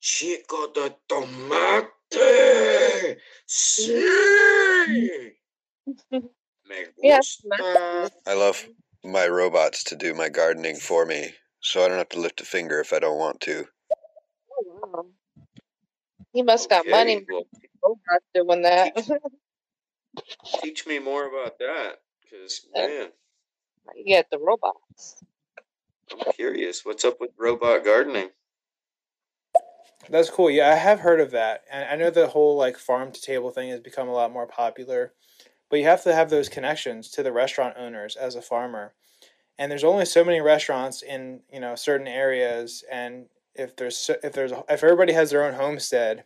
[0.00, 1.98] Chico de tomate.
[2.16, 3.18] Mm-hmm.
[3.46, 5.32] Sí.
[6.68, 8.10] Me Yes, gusta.
[8.26, 8.66] I love
[9.04, 12.44] my robots to do my gardening for me, so I don't have to lift a
[12.44, 13.66] finger if I don't want to.
[14.52, 15.06] Oh, wow.
[16.32, 17.24] He must got money Okay,
[17.82, 17.98] well,
[18.34, 18.94] doing that.
[20.62, 23.08] teach me more about that, because man,
[23.94, 25.22] you get the robots.
[26.12, 26.84] I'm curious.
[26.84, 28.30] What's up with robot gardening?
[30.08, 30.50] That's cool.
[30.50, 31.64] Yeah, I have heard of that.
[31.70, 34.46] And I know the whole like farm to table thing has become a lot more
[34.46, 35.12] popular.
[35.68, 38.94] But you have to have those connections to the restaurant owners as a farmer.
[39.58, 44.32] And there's only so many restaurants in, you know, certain areas and if there's if
[44.32, 46.24] there's if everybody has their own homestead,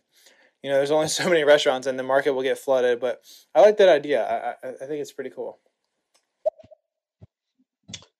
[0.63, 2.99] you know, there's only so many restaurants and the market will get flooded.
[2.99, 3.21] But
[3.53, 4.25] I like that idea.
[4.25, 5.59] I, I, I think it's pretty cool.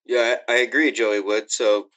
[0.05, 1.49] Yeah, I, I agree, Joey Wood.
[1.49, 1.87] So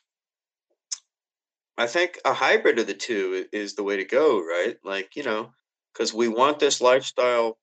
[1.79, 4.77] I think a hybrid of the two is the way to go, right?
[4.85, 5.53] Like, you know,
[5.93, 7.57] because we want this lifestyle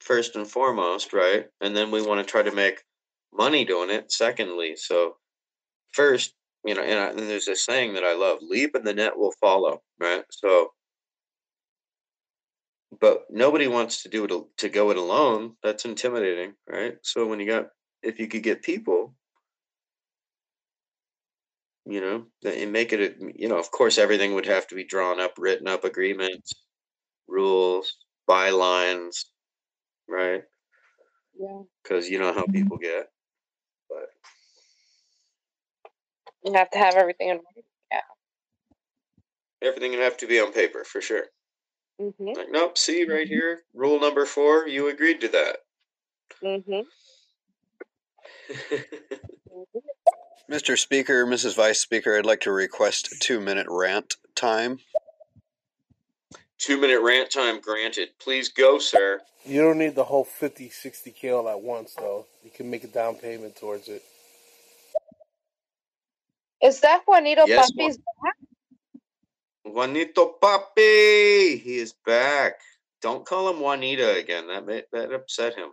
[0.00, 1.46] first and foremost, right?
[1.62, 2.84] And then we want to try to make
[3.32, 4.76] money doing it, secondly.
[4.76, 5.16] So,
[5.92, 6.34] first,
[6.66, 9.16] you know, and, I, and there's this saying that I love leap and the net
[9.16, 10.24] will follow, right?
[10.30, 10.72] So,
[13.00, 15.54] but nobody wants to do it to go it alone.
[15.62, 16.96] That's intimidating, right?
[17.02, 17.68] So, when you got,
[18.02, 19.14] if you could get people,
[21.88, 24.84] you know, and make it, a, you know, of course, everything would have to be
[24.84, 26.52] drawn up, written up, agreements,
[27.26, 27.96] rules,
[28.28, 29.24] bylines,
[30.06, 30.42] right?
[31.38, 31.62] Yeah.
[31.82, 33.10] Because you know how people get.
[33.88, 34.10] But
[36.44, 37.62] You have to have everything in writing.
[37.90, 38.00] Yeah.
[39.62, 41.24] Everything would have to be on paper for sure.
[41.98, 42.36] Mhm.
[42.36, 45.64] Like, nope, see right here, rule number four, you agreed to that.
[46.42, 46.86] Mhm.
[50.50, 50.78] Mr.
[50.78, 51.56] Speaker, Mrs.
[51.56, 54.78] Vice Speaker, I'd like to request a two minute rant time.
[56.58, 58.08] Two minute rant time granted.
[58.18, 59.20] Please go, sir.
[59.44, 62.26] You don't need the whole 50, 60 k all at once, though.
[62.44, 64.02] You can make a down payment towards it.
[66.62, 67.98] Is that Juanito Yes, Papi's
[69.64, 72.54] Juanito Papi, he is back.
[73.00, 74.48] Don't call him Juanita again.
[74.48, 75.70] That made, that upset him.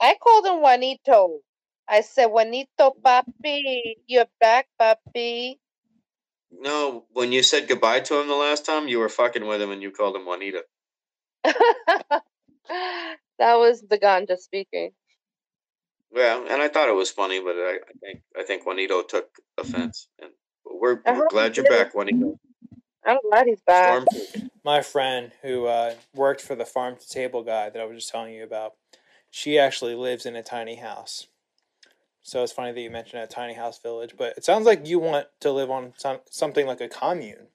[0.00, 1.40] I called him Juanito.
[1.88, 5.58] I said, Juanito Papi, you're back, Papi.
[6.50, 9.70] No, when you said goodbye to him the last time, you were fucking with him
[9.70, 10.64] and you called him Juanita.
[11.44, 12.22] that
[13.38, 14.92] was the ganja speaking.
[16.10, 19.26] Well, and I thought it was funny, but I, I think I think Juanito took
[19.58, 20.06] offense.
[20.20, 20.30] And
[20.64, 22.38] we're, we're hope glad you're back, Juanito.
[23.04, 23.90] I'm glad he's back.
[23.90, 24.48] Stormproof.
[24.64, 28.10] My friend who uh, worked for the farm to table guy that I was just
[28.10, 28.74] telling you about,
[29.30, 31.26] she actually lives in a tiny house.
[32.24, 34.98] So it's funny that you mentioned a tiny house village, but it sounds like you
[34.98, 37.48] want to live on some, something like a commune,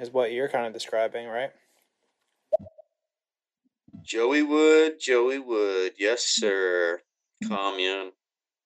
[0.00, 1.52] is what you're kind of describing, right?
[4.02, 7.00] Joey Wood, Joey Wood, yes sir.
[7.46, 8.10] Commune.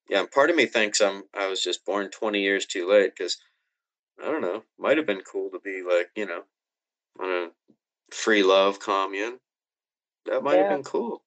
[0.09, 3.13] Yeah, and part of me thinks I'm I was just born 20 years too late
[3.15, 3.37] because
[4.23, 6.43] I don't know, might have been cool to be like you know
[7.21, 7.49] on a
[8.15, 9.41] free love commune.
[10.25, 11.23] That might have been cool.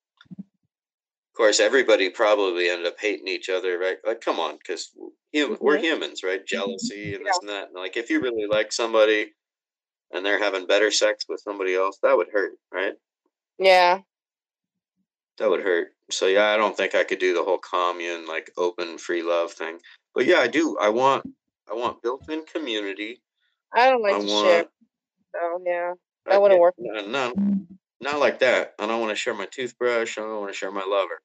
[1.42, 3.98] Of course, everybody probably ended up hating each other, right?
[4.06, 4.92] Like, come on, because
[5.36, 5.82] hum- we're Mhm.
[5.82, 6.46] humans, right?
[6.46, 7.70] Jealousy and this and that.
[7.70, 9.34] And like, if you really like somebody
[10.12, 12.96] and they're having better sex with somebody else, that would hurt, right?
[13.58, 14.02] Yeah.
[15.40, 15.96] That would hurt.
[16.12, 19.54] So yeah, I don't think I could do the whole commune like open free love
[19.54, 19.82] thing.
[20.14, 20.78] But yeah, I do.
[20.80, 21.26] I want
[21.68, 23.24] I want built-in community.
[23.74, 24.66] I don't like I to share.
[24.66, 24.70] want
[25.34, 25.94] So, yeah.
[26.28, 26.76] I- That wouldn't work.
[26.78, 27.34] No, no,
[28.02, 28.76] not like that.
[28.80, 30.20] I don't want to share my toothbrush.
[30.20, 31.22] I don't want to share my lover.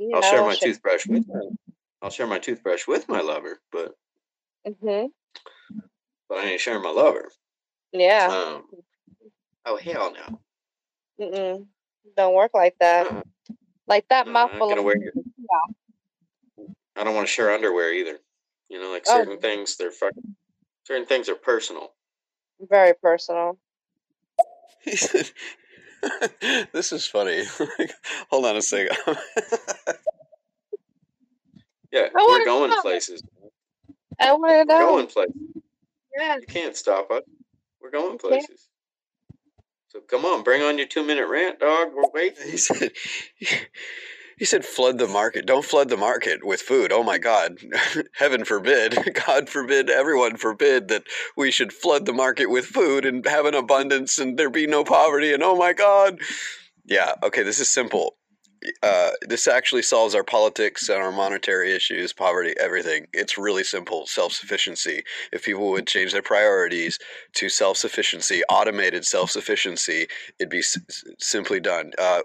[0.00, 1.40] Yeah, I'll I share my toothbrush with my,
[2.00, 3.94] I'll share my toothbrush with my lover, but
[4.64, 5.06] hmm
[6.28, 7.30] but I ain't sharing my lover.
[7.92, 8.28] Yeah.
[8.30, 8.64] Um,
[9.66, 10.40] oh hell no!
[11.20, 11.66] Mm-mm.
[12.16, 13.06] Don't work like that.
[13.08, 13.22] Uh-uh.
[13.86, 15.12] Like that No, mouthful of your,
[16.96, 18.18] I don't want to share underwear either.
[18.70, 19.16] You know, like Oh.
[19.16, 20.34] certain things, they're fucking.
[20.86, 21.92] Certain things are personal.
[22.58, 23.58] very personal.
[24.82, 25.30] He said,
[26.72, 27.44] this is funny.
[28.30, 28.96] Hold on a second.
[31.92, 32.82] Yeah, we're going know.
[32.82, 33.20] places.
[34.20, 34.86] I want to We're know.
[34.90, 35.34] going places.
[36.16, 36.36] Yeah.
[36.36, 37.24] You can't stop us.
[37.82, 38.68] We're going places.
[39.88, 41.88] So come on, bring on your two minute rant, dog.
[41.92, 42.48] We're waiting.
[42.48, 42.92] he said,
[44.40, 45.44] he said, flood the market.
[45.44, 46.92] Don't flood the market with food.
[46.92, 47.58] Oh my God.
[48.14, 49.14] Heaven forbid.
[49.26, 49.90] God forbid.
[49.90, 51.02] Everyone forbid that
[51.36, 54.82] we should flood the market with food and have an abundance and there be no
[54.82, 55.34] poverty.
[55.34, 56.20] And oh my God.
[56.86, 57.12] Yeah.
[57.22, 57.42] Okay.
[57.42, 58.16] This is simple.
[58.82, 63.06] Uh, this actually solves our politics and our monetary issues, poverty, everything.
[63.12, 65.02] It's really simple self sufficiency.
[65.32, 66.98] If people would change their priorities
[67.36, 70.06] to self sufficiency, automated self sufficiency,
[70.38, 70.78] it'd be s-
[71.18, 71.92] simply done.
[71.98, 72.20] Uh,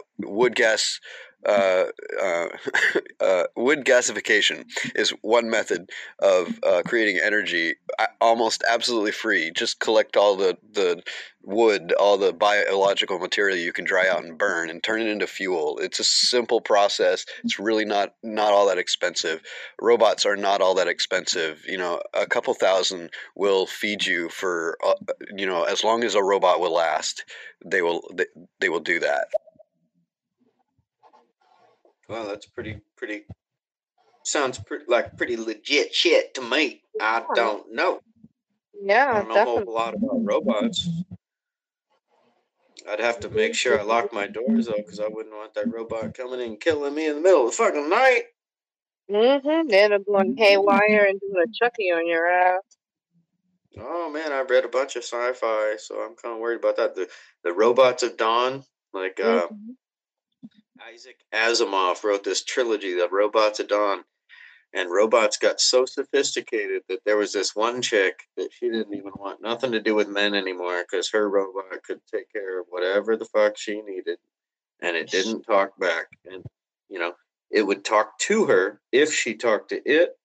[0.53, 0.99] gas.
[1.45, 1.85] Uh,
[2.21, 2.47] uh,
[3.19, 7.75] uh, wood gasification is one method of uh, creating energy
[8.19, 9.51] almost absolutely free.
[9.55, 11.03] Just collect all the, the
[11.43, 15.27] wood, all the biological material you can dry out and burn and turn it into
[15.27, 15.77] fuel.
[15.79, 17.25] It's a simple process.
[17.43, 19.41] It's really not not all that expensive.
[19.81, 21.63] Robots are not all that expensive.
[21.67, 24.95] You know, a couple thousand will feed you for uh,
[25.35, 27.25] you know as long as a robot will last.
[27.63, 28.25] They will they,
[28.59, 29.27] they will do that.
[32.07, 33.25] Well, that's pretty pretty.
[34.23, 36.81] Sounds pretty like pretty legit shit to me.
[37.01, 37.99] I don't know.
[39.09, 40.89] I don't know a whole lot about robots.
[42.87, 45.71] I'd have to make sure I lock my doors though, because I wouldn't want that
[45.73, 48.23] robot coming in and killing me in the middle of the fucking night.
[49.09, 49.71] Mm-hmm.
[49.73, 52.61] End up going haywire and doing a Chucky on your ass.
[53.77, 56.95] Oh man, I've read a bunch of sci-fi, so I'm kind of worried about that.
[56.95, 57.09] The
[57.43, 58.63] the robots of dawn,
[58.93, 59.75] like uh, Mhm.
[60.87, 64.03] Isaac Asimov wrote this trilogy, The Robots of Dawn,
[64.73, 69.13] and robots got so sophisticated that there was this one chick that she didn't even
[69.17, 73.17] want nothing to do with men anymore because her robot could take care of whatever
[73.17, 74.19] the fuck she needed,
[74.79, 76.45] and it didn't talk back, and
[76.89, 77.13] you know
[77.49, 80.17] it would talk to her if she talked to it,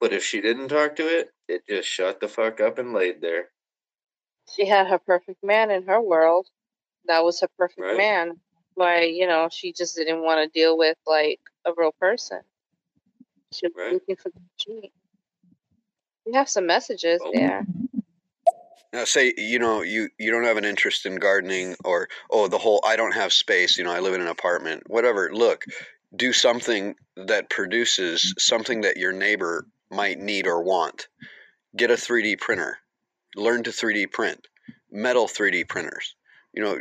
[0.00, 3.20] but if she didn't talk to it, it just shut the fuck up and laid
[3.20, 3.48] there.
[4.54, 6.46] She had her perfect man in her world.
[7.06, 7.96] That was her perfect Right.
[7.96, 8.40] man.
[8.78, 12.40] Why, you know, she just didn't want to deal with like a real person.
[13.52, 13.92] She was Right.
[13.94, 14.90] looking for the machine.
[16.26, 17.32] We have some messages Oh.
[17.32, 17.66] there.
[18.92, 22.58] Now, say you know you you don't have an interest in gardening, or oh, the
[22.58, 23.78] whole I don't have space.
[23.78, 24.84] You know, I live in an apartment.
[24.88, 25.30] Whatever.
[25.32, 25.64] Look,
[26.16, 31.08] do something that produces something that your neighbor might need or want.
[31.76, 32.78] Get a 3D printer.
[33.36, 34.46] Learn to 3D print.
[34.90, 36.16] Metal 3D printers.
[36.58, 36.80] You know,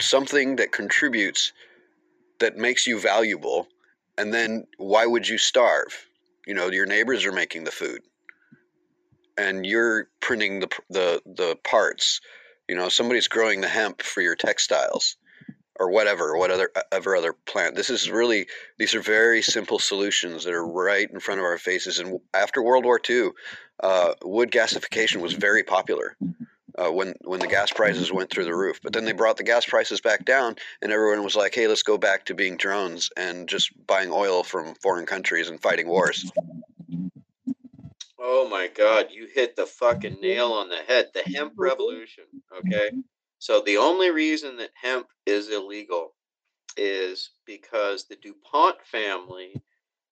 [0.00, 1.52] something that contributes,
[2.40, 3.68] that makes you valuable,
[4.16, 6.06] and then why would you starve?
[6.46, 8.00] You know, your neighbors are making the food
[9.36, 12.22] and you're printing the the the parts.
[12.68, 15.16] You know, somebody's growing the hemp for your textiles
[15.78, 17.74] or whatever, what other ever other plant.
[17.74, 18.46] This is really
[18.78, 21.98] these are very simple solutions that are right in front of our faces.
[21.98, 23.30] And after World War II,
[23.82, 26.16] uh, wood gasification was very popular.
[26.78, 29.42] Uh, when when the gas prices went through the roof, but then they brought the
[29.42, 33.10] gas prices back down, and everyone was like, "Hey, let's go back to being drones
[33.16, 36.24] and just buying oil from foreign countries and fighting wars."
[38.18, 41.10] Oh my god, you hit the fucking nail on the head.
[41.12, 42.24] The hemp revolution,
[42.56, 42.92] okay?
[43.38, 46.14] So the only reason that hemp is illegal
[46.76, 49.52] is because the DuPont family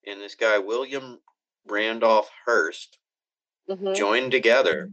[0.07, 1.21] and this guy William
[1.67, 2.99] Randolph Hearst
[3.69, 4.91] hmm joined together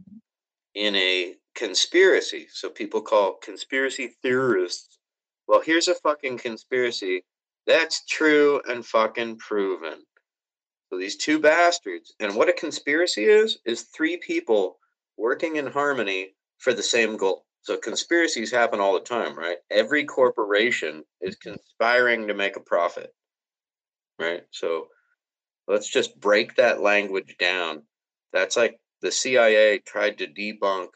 [0.74, 2.46] in a conspiracy.
[2.52, 4.98] So people call conspiracy theorists.
[5.48, 7.24] Well, here's a fucking conspiracy
[7.68, 10.02] that's true and fucking proven.
[10.90, 14.78] So these two bastards, and what a conspiracy is, is three people
[15.18, 17.44] working in harmony for the same goal.
[17.60, 19.58] So conspiracies happen all the time, right?
[19.70, 23.12] Every corporation is conspiring to make a profit,
[24.18, 24.44] right?
[24.50, 24.86] So
[25.66, 27.82] let's just break that language down.
[28.32, 30.88] That's like the CIA tried to debunk,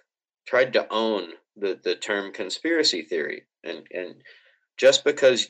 [0.47, 3.45] tried to own the, the term conspiracy theory.
[3.65, 4.15] And and
[4.79, 5.49] just because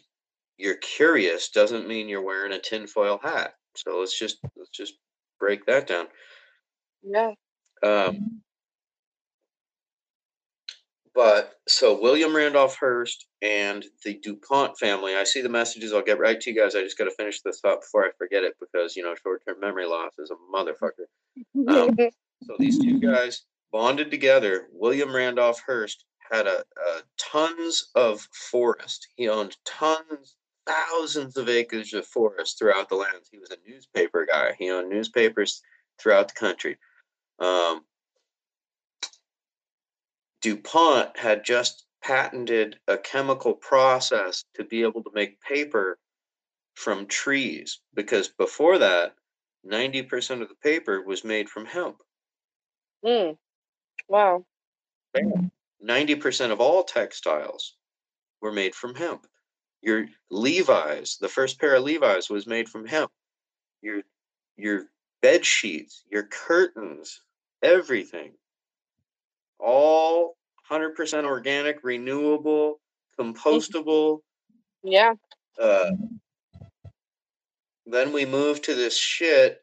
[0.58, 3.54] you're curious doesn't mean you're wearing a tinfoil hat.
[3.76, 4.94] So let's just let's just
[5.40, 6.06] break that down.
[7.02, 7.32] Yeah.
[7.82, 8.42] Um,
[11.14, 15.92] but so William Randolph Hearst and the DuPont family, I see the messages.
[15.92, 16.74] I'll get right to you guys.
[16.74, 19.42] I just got to finish this thought before I forget it because, you know, short
[19.46, 21.06] term memory loss is a motherfucker.
[21.68, 21.96] Um,
[22.44, 24.68] So these two guys bonded together.
[24.70, 29.08] William Randolph Hearst had a, a tons of forest.
[29.16, 33.28] He owned tons, thousands of acres of forest throughout the lands.
[33.30, 34.54] He was a newspaper guy.
[34.58, 35.62] He owned newspapers
[35.98, 36.78] throughout the country.
[37.38, 37.82] Um,
[40.42, 45.98] DuPont had just patented a chemical process to be able to make paper
[46.74, 49.14] from trees because before that,
[49.66, 51.96] 90% of the paper was made from hemp.
[53.04, 53.36] Mm.
[54.08, 54.44] Wow.
[55.16, 57.74] 90% of all textiles
[58.40, 59.26] were made from hemp.
[59.82, 63.10] Your Levi's, the first pair of Levi's was made from hemp.
[63.82, 64.02] Your
[64.56, 64.84] your
[65.22, 67.20] bed sheets, your curtains,
[67.62, 68.32] everything.
[69.58, 70.36] All
[70.70, 72.80] 100% organic, renewable,
[73.18, 74.20] compostable.
[74.82, 75.14] Yeah.
[75.60, 75.90] Uh,
[77.86, 79.62] then we move to this shit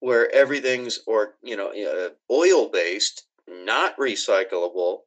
[0.00, 3.25] where everything's or you know uh, oil based,
[3.66, 5.00] not recyclable.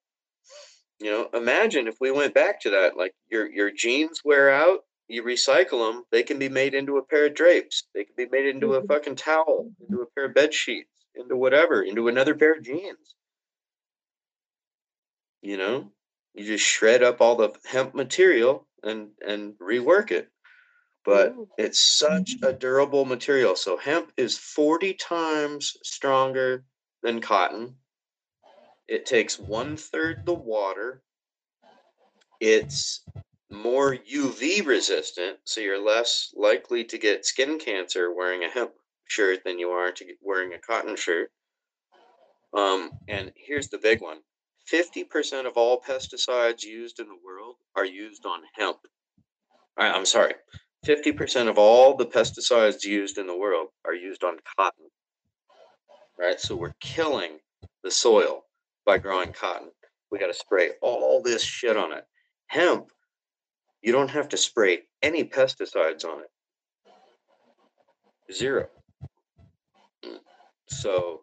[0.99, 2.95] You know, imagine if we went back to that.
[2.97, 6.05] Like your your jeans wear out, you recycle them.
[6.11, 7.87] They can be made into a pair of drapes.
[7.95, 8.87] They can be made into a Mhm.
[8.87, 13.15] fucking towel, into a pair of bed sheets, into whatever, into another pair of jeans.
[15.41, 15.91] You know,
[16.33, 20.31] you just shred up all the hemp material and and rework it
[21.05, 23.55] but it's such a durable material.
[23.57, 26.65] So hemp is 40 times stronger
[27.03, 27.78] than cotton.
[28.89, 31.03] It takes one third the water.
[32.39, 33.05] It's
[33.51, 38.71] more UV resistant, so you're less likely to get skin cancer wearing a hemp
[39.07, 41.31] shirt than you are to get wearing a cotton shirt.
[42.51, 44.21] Um, and here's the big one
[44.73, 48.79] 50% of all pesticides used in the world are used on hemp.
[49.77, 50.33] I, I'm sorry,
[50.87, 54.85] 50% of all the pesticides used in the world are used on cotton.
[56.17, 56.39] Right?
[56.39, 57.37] So we're killing
[57.83, 58.45] the soil
[58.89, 59.69] by growing cotton.
[60.09, 62.05] We got to spray all this shit on it.
[62.47, 62.87] Hemp,
[63.83, 66.31] you don't have to spray any pesticides on it.
[68.33, 68.65] Zero.
[70.03, 70.17] Mm.
[70.69, 71.21] So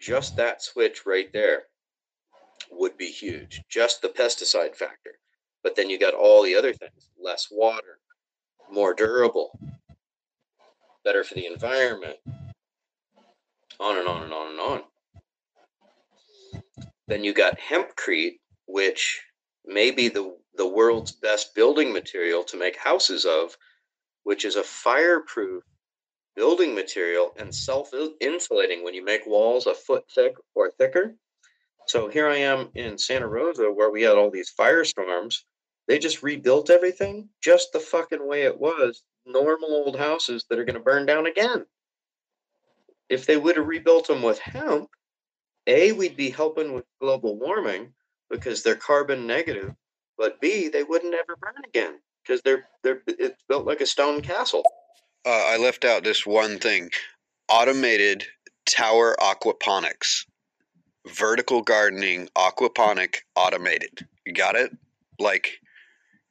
[0.00, 1.66] just that switch right there
[2.72, 3.62] would be huge.
[3.68, 5.12] Just the pesticide factor.
[5.62, 8.00] But then you got all the other things less water,
[8.72, 9.56] more durable,
[11.04, 12.16] better for the environment,
[13.78, 14.82] on and on and on and on.
[17.06, 19.22] Then you got hempcrete, which
[19.64, 23.56] may be the, the world's best building material to make houses of,
[24.22, 25.62] which is a fireproof
[26.34, 27.90] building material and self
[28.20, 31.14] insulating when you make walls a foot thick or thicker.
[31.86, 35.36] So here I am in Santa Rosa where we had all these firestorms.
[35.86, 39.02] They just rebuilt everything just the fucking way it was.
[39.26, 41.66] Normal old houses that are going to burn down again.
[43.10, 44.88] If they would have rebuilt them with hemp,
[45.66, 47.92] A, we'd be helping with global warming
[48.30, 49.74] because they're carbon negative,
[50.18, 54.20] but B, they wouldn't ever burn again because they're they're it's built like a stone
[54.20, 54.62] castle.
[55.26, 56.90] Uh, I left out this one thing
[57.48, 58.24] automated
[58.66, 60.24] tower aquaponics,
[61.06, 64.06] vertical gardening, aquaponic, automated.
[64.26, 64.70] You got it?
[65.18, 65.60] Like,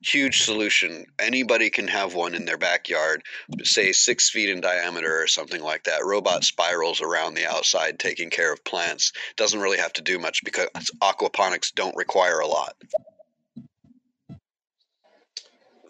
[0.05, 1.05] huge solution.
[1.19, 3.23] Anybody can have one in their backyard,
[3.63, 6.05] say six feet in diameter or something like that.
[6.05, 9.11] Robot spirals around the outside taking care of plants.
[9.37, 10.69] Doesn't really have to do much because
[11.01, 12.75] aquaponics don't require a lot.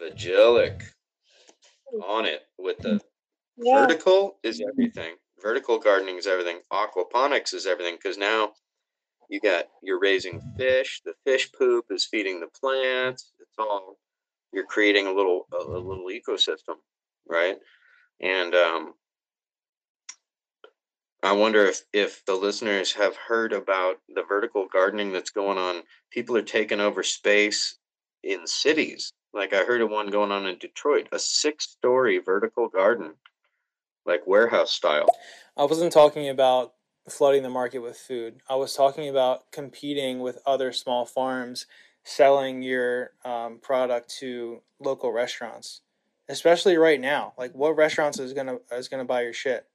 [0.01, 0.83] Vigilic
[2.07, 3.01] on it with the
[3.57, 3.81] Yeah.
[3.81, 5.17] vertical is everything.
[5.41, 6.61] Vertical gardening is everything.
[6.71, 8.53] Aquaponics is everything because now
[9.29, 11.01] you got you're raising fish.
[11.05, 13.33] The fish poop is feeding the plants.
[13.39, 13.99] It's all
[14.53, 16.75] you're creating a little a, a little ecosystem,
[17.27, 17.57] right?
[18.21, 18.93] And um,
[21.21, 25.83] I wonder if if the listeners have heard about the vertical gardening that's going on.
[26.11, 27.77] People are taking over space
[28.23, 29.11] in cities.
[29.33, 33.13] Like I heard of one going on in Detroit, a six-story vertical garden,
[34.05, 35.07] like warehouse style.
[35.57, 36.73] I wasn't talking about
[37.09, 38.41] flooding the market with food.
[38.49, 41.65] I was talking about competing with other small farms,
[42.03, 45.81] selling your um, product to local restaurants,
[46.29, 47.33] especially right now.
[47.37, 49.65] Like, what restaurants is gonna is gonna buy your shit?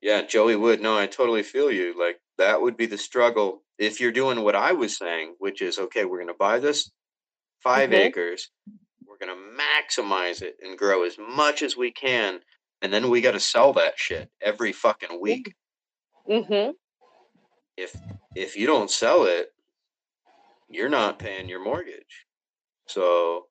[0.00, 0.80] Yeah, Joey Wood.
[0.80, 1.94] No, I totally feel you.
[1.98, 5.78] Like that would be the struggle if you're doing what I was saying, which is
[5.78, 6.90] okay, we're going to buy this
[7.62, 7.94] 5 Mhm.
[7.94, 8.50] acres,
[9.06, 12.40] we're going to maximize it and grow as much as we can,
[12.82, 15.54] and then we got to sell that shit every fucking week.
[16.28, 16.72] Mm-hmm.
[17.80, 17.96] If
[18.34, 19.52] if you don't sell it,
[20.68, 22.26] you're not paying your mortgage.
[22.86, 23.46] So,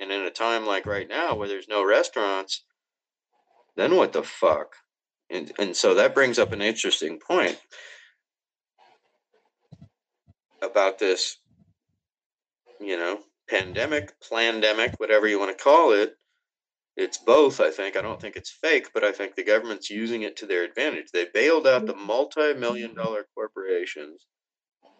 [0.00, 2.64] and in a time like right now where there's no restaurants,
[3.76, 4.76] then what the fuck?
[5.28, 7.58] And and so that brings up an interesting point
[10.62, 11.38] about this,
[12.80, 16.16] you know, pandemic, pandemic, whatever you want to call it.
[16.98, 17.96] It's both, I think.
[17.96, 21.12] I don't think it's fake, but I think the government's using it to their advantage.
[21.12, 24.26] They bailed out the multi-million dollar corporations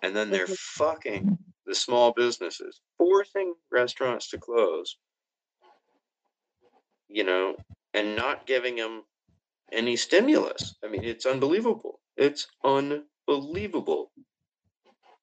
[0.02, 0.56] and then they're Mhm.
[0.56, 4.96] fucking the small businesses, forcing restaurants to close.
[7.08, 7.56] You know,
[7.94, 9.04] and not giving them
[9.72, 10.76] any stimulus.
[10.84, 12.00] I mean, it's unbelievable.
[12.16, 14.12] It's unbelievable.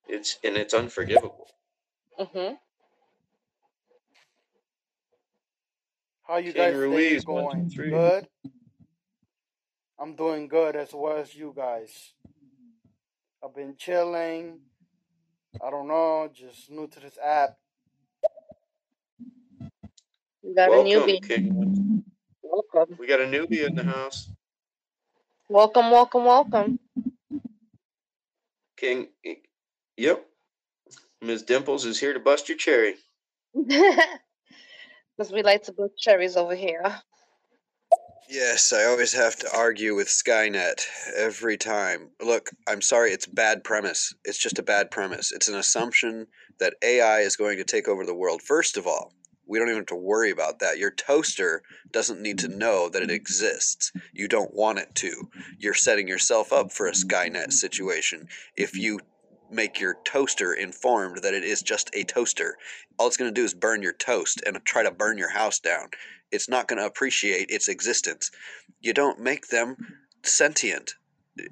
[0.08, 1.50] It's and it's unforgivable.
[2.20, 2.56] Mm-hmm.
[6.28, 7.90] How you King guys Ruiz, stay one, two, going?
[7.90, 8.28] Good.
[10.00, 12.14] I'm doing good as well as you guys.
[13.44, 14.60] I've been chilling.
[15.66, 17.58] I don't know, just new to this app.
[20.44, 21.22] We got a Welcome, newbie.
[21.22, 22.04] King.
[22.44, 23.00] Welcome.
[23.00, 24.30] We got a newbie in the house.
[25.50, 26.80] Welcome, welcome, welcome.
[28.78, 29.10] King.
[29.98, 30.26] Yep.
[31.22, 31.44] Ms.
[31.44, 32.96] Dimples is here to bust your cherry.
[35.18, 36.84] Because we like to bust cherries over here.
[38.28, 40.82] Yes, I always have to argue with Skynet
[41.16, 42.10] every time.
[42.20, 44.16] Look, I'm sorry, it's bad premise.
[44.24, 45.32] It's just a bad premise.
[45.32, 46.26] It's an assumption
[46.60, 48.42] that AI is going to take over the world.
[48.42, 49.14] First of all,
[49.48, 50.80] we don't even have to worry about that.
[50.80, 51.62] Your toaster
[51.92, 53.92] doesn't need to know that it exists.
[54.12, 55.30] You don't want it to.
[55.60, 59.00] You're setting yourself up for a Skynet situation if you
[59.50, 62.58] make your toaster informed that it is just a toaster.
[62.98, 65.60] All it's going to do is burn your toast and try to burn your house
[65.60, 65.90] down
[66.32, 68.32] it's not going to appreciate its existence.
[68.82, 69.78] You don't make them
[70.24, 70.94] sentient.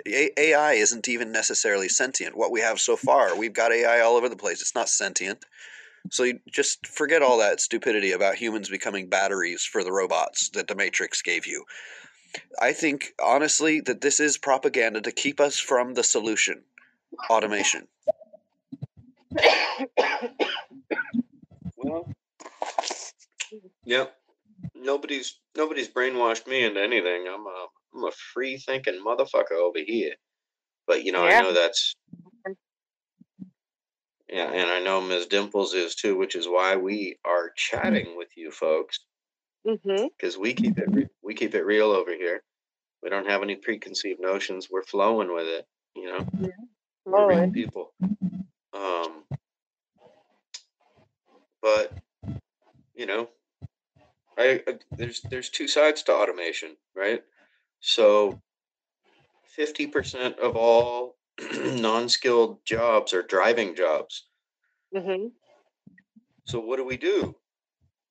[0.08, 2.38] A- AI isn't even necessarily sentient.
[2.38, 4.62] What we have so far, we've got AI all over the place.
[4.62, 5.46] It's not sentient.
[6.12, 10.68] So you just forget all that stupidity about humans becoming batteries for the robots that
[10.68, 11.64] the Matrix gave you.
[12.62, 16.64] I think honestly that this is propaganda to keep us from the solution,
[17.30, 17.88] automation.
[21.78, 22.08] Well,
[23.86, 24.16] yep.
[24.76, 27.26] Nobody's nobody's brainwashed me into anything.
[27.28, 30.14] I'm a I'm a free thinking motherfucker over here.
[30.88, 31.40] But you know, Yeah.
[31.40, 31.96] I know that's
[34.30, 35.28] yeah, and I know Ms.
[35.28, 39.00] Dimples is too, which is why we are chatting with you folks
[39.66, 40.10] Mhm.
[40.18, 42.44] because we keep it re- we keep it real over here.
[43.02, 44.70] We don't have any preconceived notions.
[44.70, 46.26] We're flowing with it, you know.
[46.40, 46.54] We're
[47.06, 47.54] Lord.
[47.54, 47.94] people.
[48.74, 49.24] Um,
[51.62, 51.94] but
[52.96, 53.30] you know,
[54.38, 57.22] I, I there's there's two sides to automation, right?
[57.80, 58.42] So,
[59.46, 61.16] fifty percent of all
[61.64, 64.28] non-skilled jobs are driving jobs.
[64.96, 65.28] Mm-hmm.
[66.46, 67.36] So what do we do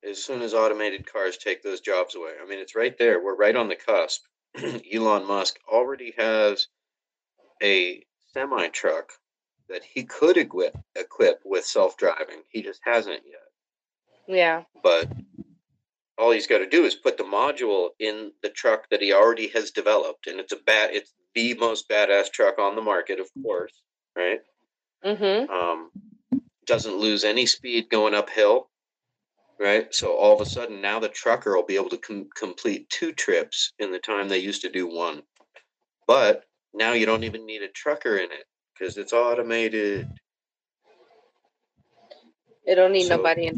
[0.02, 2.32] as soon as automated cars take those jobs away?
[2.42, 3.22] I mean, it's right there.
[3.22, 4.22] We're right on the cusp.
[4.92, 6.68] Elon Musk already has
[7.62, 8.04] a
[8.34, 9.12] semi truck
[9.68, 12.42] that he could equip equip with self-driving.
[12.50, 14.36] He just hasn't yet.
[14.36, 14.62] Yeah.
[14.82, 15.10] But
[16.18, 19.48] all he's got to do is put the module in the truck that he already
[19.48, 20.90] has developed, and it's a bad.
[20.92, 23.72] It's the most badass truck on the market, of course,
[24.16, 24.40] right?
[25.04, 25.50] Mm-hmm.
[25.50, 25.90] Um,
[26.66, 28.68] doesn't lose any speed going uphill,
[29.58, 29.92] right?
[29.94, 33.12] So all of a sudden, now the trucker will be able to com- complete two
[33.12, 35.22] trips in the time they used to do one.
[36.06, 36.44] But
[36.74, 38.46] now you don't even need a trucker in it
[38.78, 40.08] because it's automated.
[42.66, 43.56] They don't need So nobody in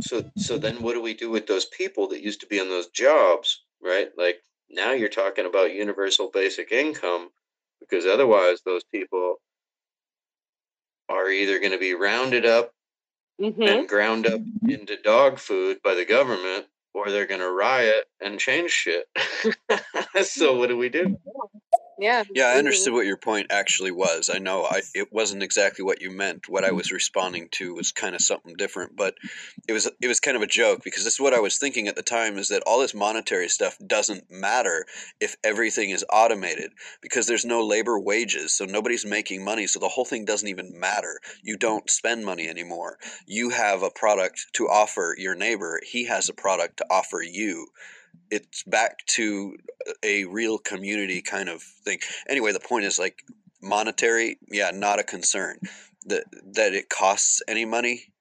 [0.00, 2.68] So so then what do we do with those people that used to be in
[2.70, 4.10] those jobs, right?
[4.18, 4.40] Like
[4.70, 7.30] now you're talking about universal basic income
[7.80, 9.36] because otherwise those people
[11.08, 12.72] are either going to be rounded up
[13.40, 13.68] Mhm.
[13.68, 18.38] and ground up into dog food by the government or they're going to riot and
[18.38, 19.06] change shit.
[20.22, 21.18] so what do we do?
[21.98, 22.24] Yeah.
[22.32, 22.58] Yeah, I mhm.
[22.58, 24.30] understood what your point actually was.
[24.32, 26.48] I know I, it wasn't exactly what you meant.
[26.48, 29.14] What I was responding to was kind of something different, but
[29.66, 31.88] it was it was kind of a joke because this is what I was thinking
[31.88, 34.86] at the time is that all this monetary stuff doesn't matter
[35.20, 39.88] if everything is automated because there's no labor wages, so nobody's making money, so the
[39.88, 41.18] whole thing doesn't even matter.
[41.42, 42.98] You don't spend money anymore.
[43.26, 47.68] You have a product to offer your neighbor, he has a product to offer you
[48.30, 49.56] it's back to
[50.02, 51.98] a real community kind of thing.
[52.28, 53.22] Anyway, the point is like
[53.62, 55.58] monetary, yeah, not a concern.
[56.06, 58.12] That that it costs any money,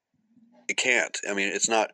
[0.67, 1.17] it can't.
[1.29, 1.91] I mean, it's not.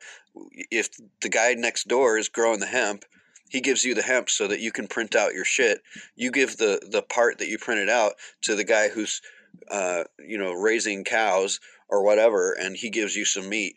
[0.71, 0.89] If
[1.21, 3.05] the guy next door is growing the hemp,
[3.49, 5.81] he gives you the hemp so that you can print out your shit.
[6.15, 9.21] You give the the part that you printed out to the guy who's,
[9.69, 13.75] uh, you know, raising cows or whatever, and he gives you some meat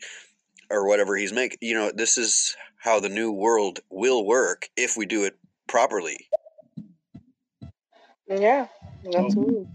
[0.71, 1.59] or whatever he's making.
[1.61, 2.57] You know, this is
[2.87, 6.29] how the new world will work if we do it properly.
[8.29, 8.69] Yeah.
[9.05, 9.67] Absolutely.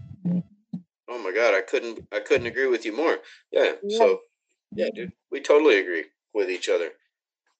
[1.08, 3.18] Oh my god, I couldn't I couldn't agree with you more.
[3.52, 3.72] Yeah.
[3.82, 3.98] Yeah.
[3.98, 4.20] So
[4.74, 6.88] yeah, dude, we totally agree with each other.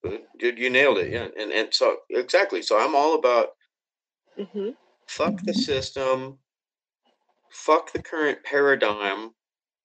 [0.07, 1.13] Uh, Dude, you nailed it.
[1.13, 1.29] Yeah.
[1.39, 2.63] And and so exactly.
[2.63, 3.51] So I'm all about
[4.39, 4.75] Mhm.
[5.07, 6.39] fuck the system,
[7.51, 9.35] fuck the current paradigm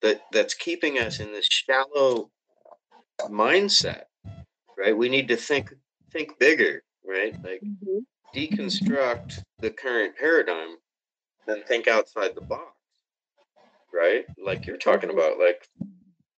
[0.01, 2.32] that that's keeping us in this shallow
[3.24, 4.05] mindset.
[4.78, 4.95] Right?
[4.95, 5.73] We need to think
[6.11, 7.34] think bigger, right?
[7.43, 8.05] Like Mhm.
[8.34, 10.78] deconstruct the current paradigm
[11.47, 12.75] and think outside the box
[13.93, 15.13] right like you're talking Mhm.
[15.13, 15.67] about like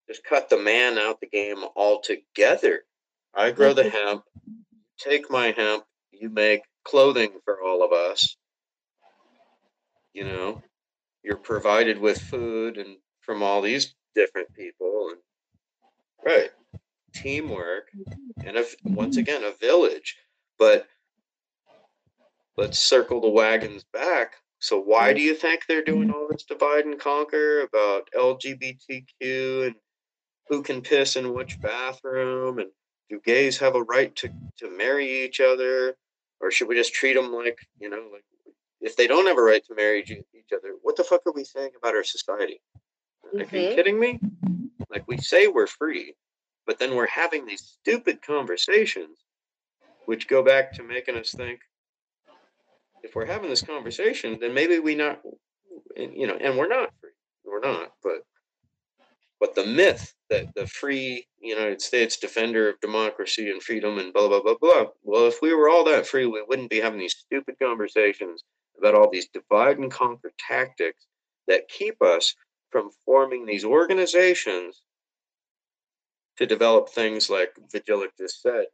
[0.08, 2.86] just cut the man out the game altogether
[3.34, 3.92] i grow the Mhm.
[3.92, 4.24] hemp
[4.98, 8.38] take my hemp you make clothing for all of us
[10.14, 10.62] you know
[11.24, 15.22] you're provided with food and from all these different people and
[16.24, 16.52] right
[17.14, 18.48] teamwork mm-hmm.
[18.48, 19.22] and if once mm-hmm.
[19.22, 20.18] again a village
[20.60, 20.88] but
[22.60, 24.36] let's circle the wagons back.
[24.60, 26.18] So why do you think they're doing mm-hmm.
[26.18, 29.76] all this divide and conquer about lgbtq and
[30.50, 32.60] who can piss in which bathroom?
[32.60, 32.70] And
[33.10, 35.96] do gays have a right to, to marry each other?
[36.42, 38.24] Or should we just treat them like you know like
[38.82, 41.46] if they don't have a right to marry each other what the fuck are we
[41.46, 42.62] saying about our society?
[43.34, 44.20] Like are you kidding me?
[44.90, 46.16] Like we say we're free
[46.70, 49.18] but then we're having these stupid conversations
[50.06, 51.62] which go back to making us think
[53.02, 55.20] if we're having this conversation then maybe we not
[55.98, 57.10] you know and we're not free.
[57.44, 58.22] We're not but
[59.40, 64.28] but the myth that the free united states defender of democracy and freedom and blah
[64.28, 67.16] blah blah blah well if we were all that free we wouldn't be having these
[67.16, 68.44] stupid conversations
[68.78, 71.08] about all these divide and conquer tactics
[71.48, 72.36] that keep us
[72.70, 74.84] from forming these organizations
[76.40, 78.66] to develop things like Vigilic just said,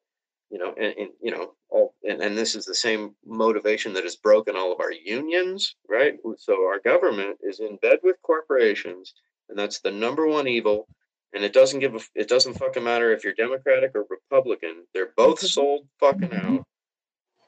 [0.51, 4.03] you know, and, and you know, all and, and this is the same motivation that
[4.03, 6.13] has broken all of our unions, right?
[6.37, 9.15] So our government is in bed with corporations,
[9.49, 10.87] and that's the number one evil.
[11.33, 14.85] And it doesn't give a it doesn't fucking matter if you're Democratic or Republican.
[14.93, 15.47] They're both mm-hmm.
[15.47, 16.63] sold fucking out.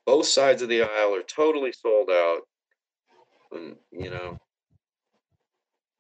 [0.08, 2.42] Both sides of the aisle are totally sold out.
[3.52, 4.40] And you know,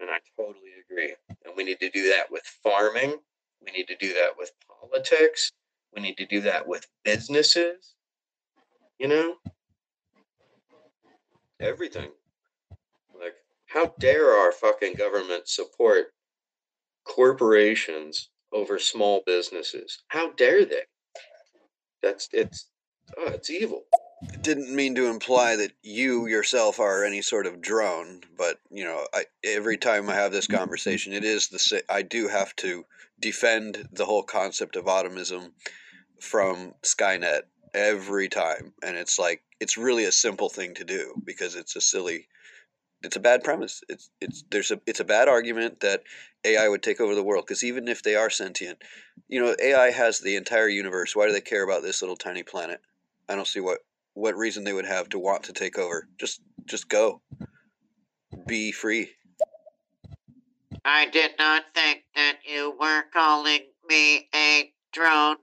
[0.07, 1.15] And I totally agree.
[1.45, 3.17] And we need to do that with farming.
[3.65, 5.51] We need to do that with politics.
[5.95, 7.95] We need to do that with businesses.
[9.01, 9.35] You know?
[11.59, 12.11] Everything.
[13.19, 13.35] Like,
[13.67, 16.13] how dare our fucking government support
[17.05, 20.05] corporations over small businesses?
[20.09, 20.83] How dare they?
[22.01, 22.69] That's it's
[23.19, 23.87] oh, it's evil
[24.41, 29.07] didn't mean to imply that you yourself are any sort of drone, but you know,
[29.13, 32.85] I, every time I have this conversation, it is the I do have to
[33.21, 35.53] defend the whole concept of automism
[36.21, 37.43] from Skynet
[37.75, 41.81] every time, and it's like it's really a simple thing to do because it's a
[41.81, 42.29] silly,
[43.03, 43.83] it's a bad premise.
[43.89, 46.03] It's it's there's a it's a bad argument that
[46.45, 48.83] AI would take over the world because even if they are sentient,
[49.29, 51.15] you know, AI has the entire universe.
[51.15, 52.81] Why do they care about this little tiny planet?
[53.29, 53.81] I don't see what
[54.17, 56.09] what reason they would have to want to take over.
[56.19, 57.21] Just just go.
[58.47, 59.11] Be free.
[60.85, 65.37] I did not think that you were calling me a drone.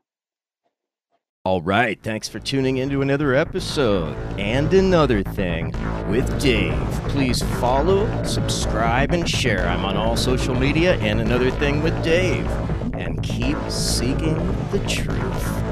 [1.45, 5.74] All right, thanks for tuning into another episode and another thing
[6.09, 6.74] with Dave.
[7.09, 9.67] Please follow, subscribe, and share.
[9.67, 12.47] I'm on all social media and another thing with Dave.
[12.93, 14.38] And keep seeking
[14.71, 15.62] the truth.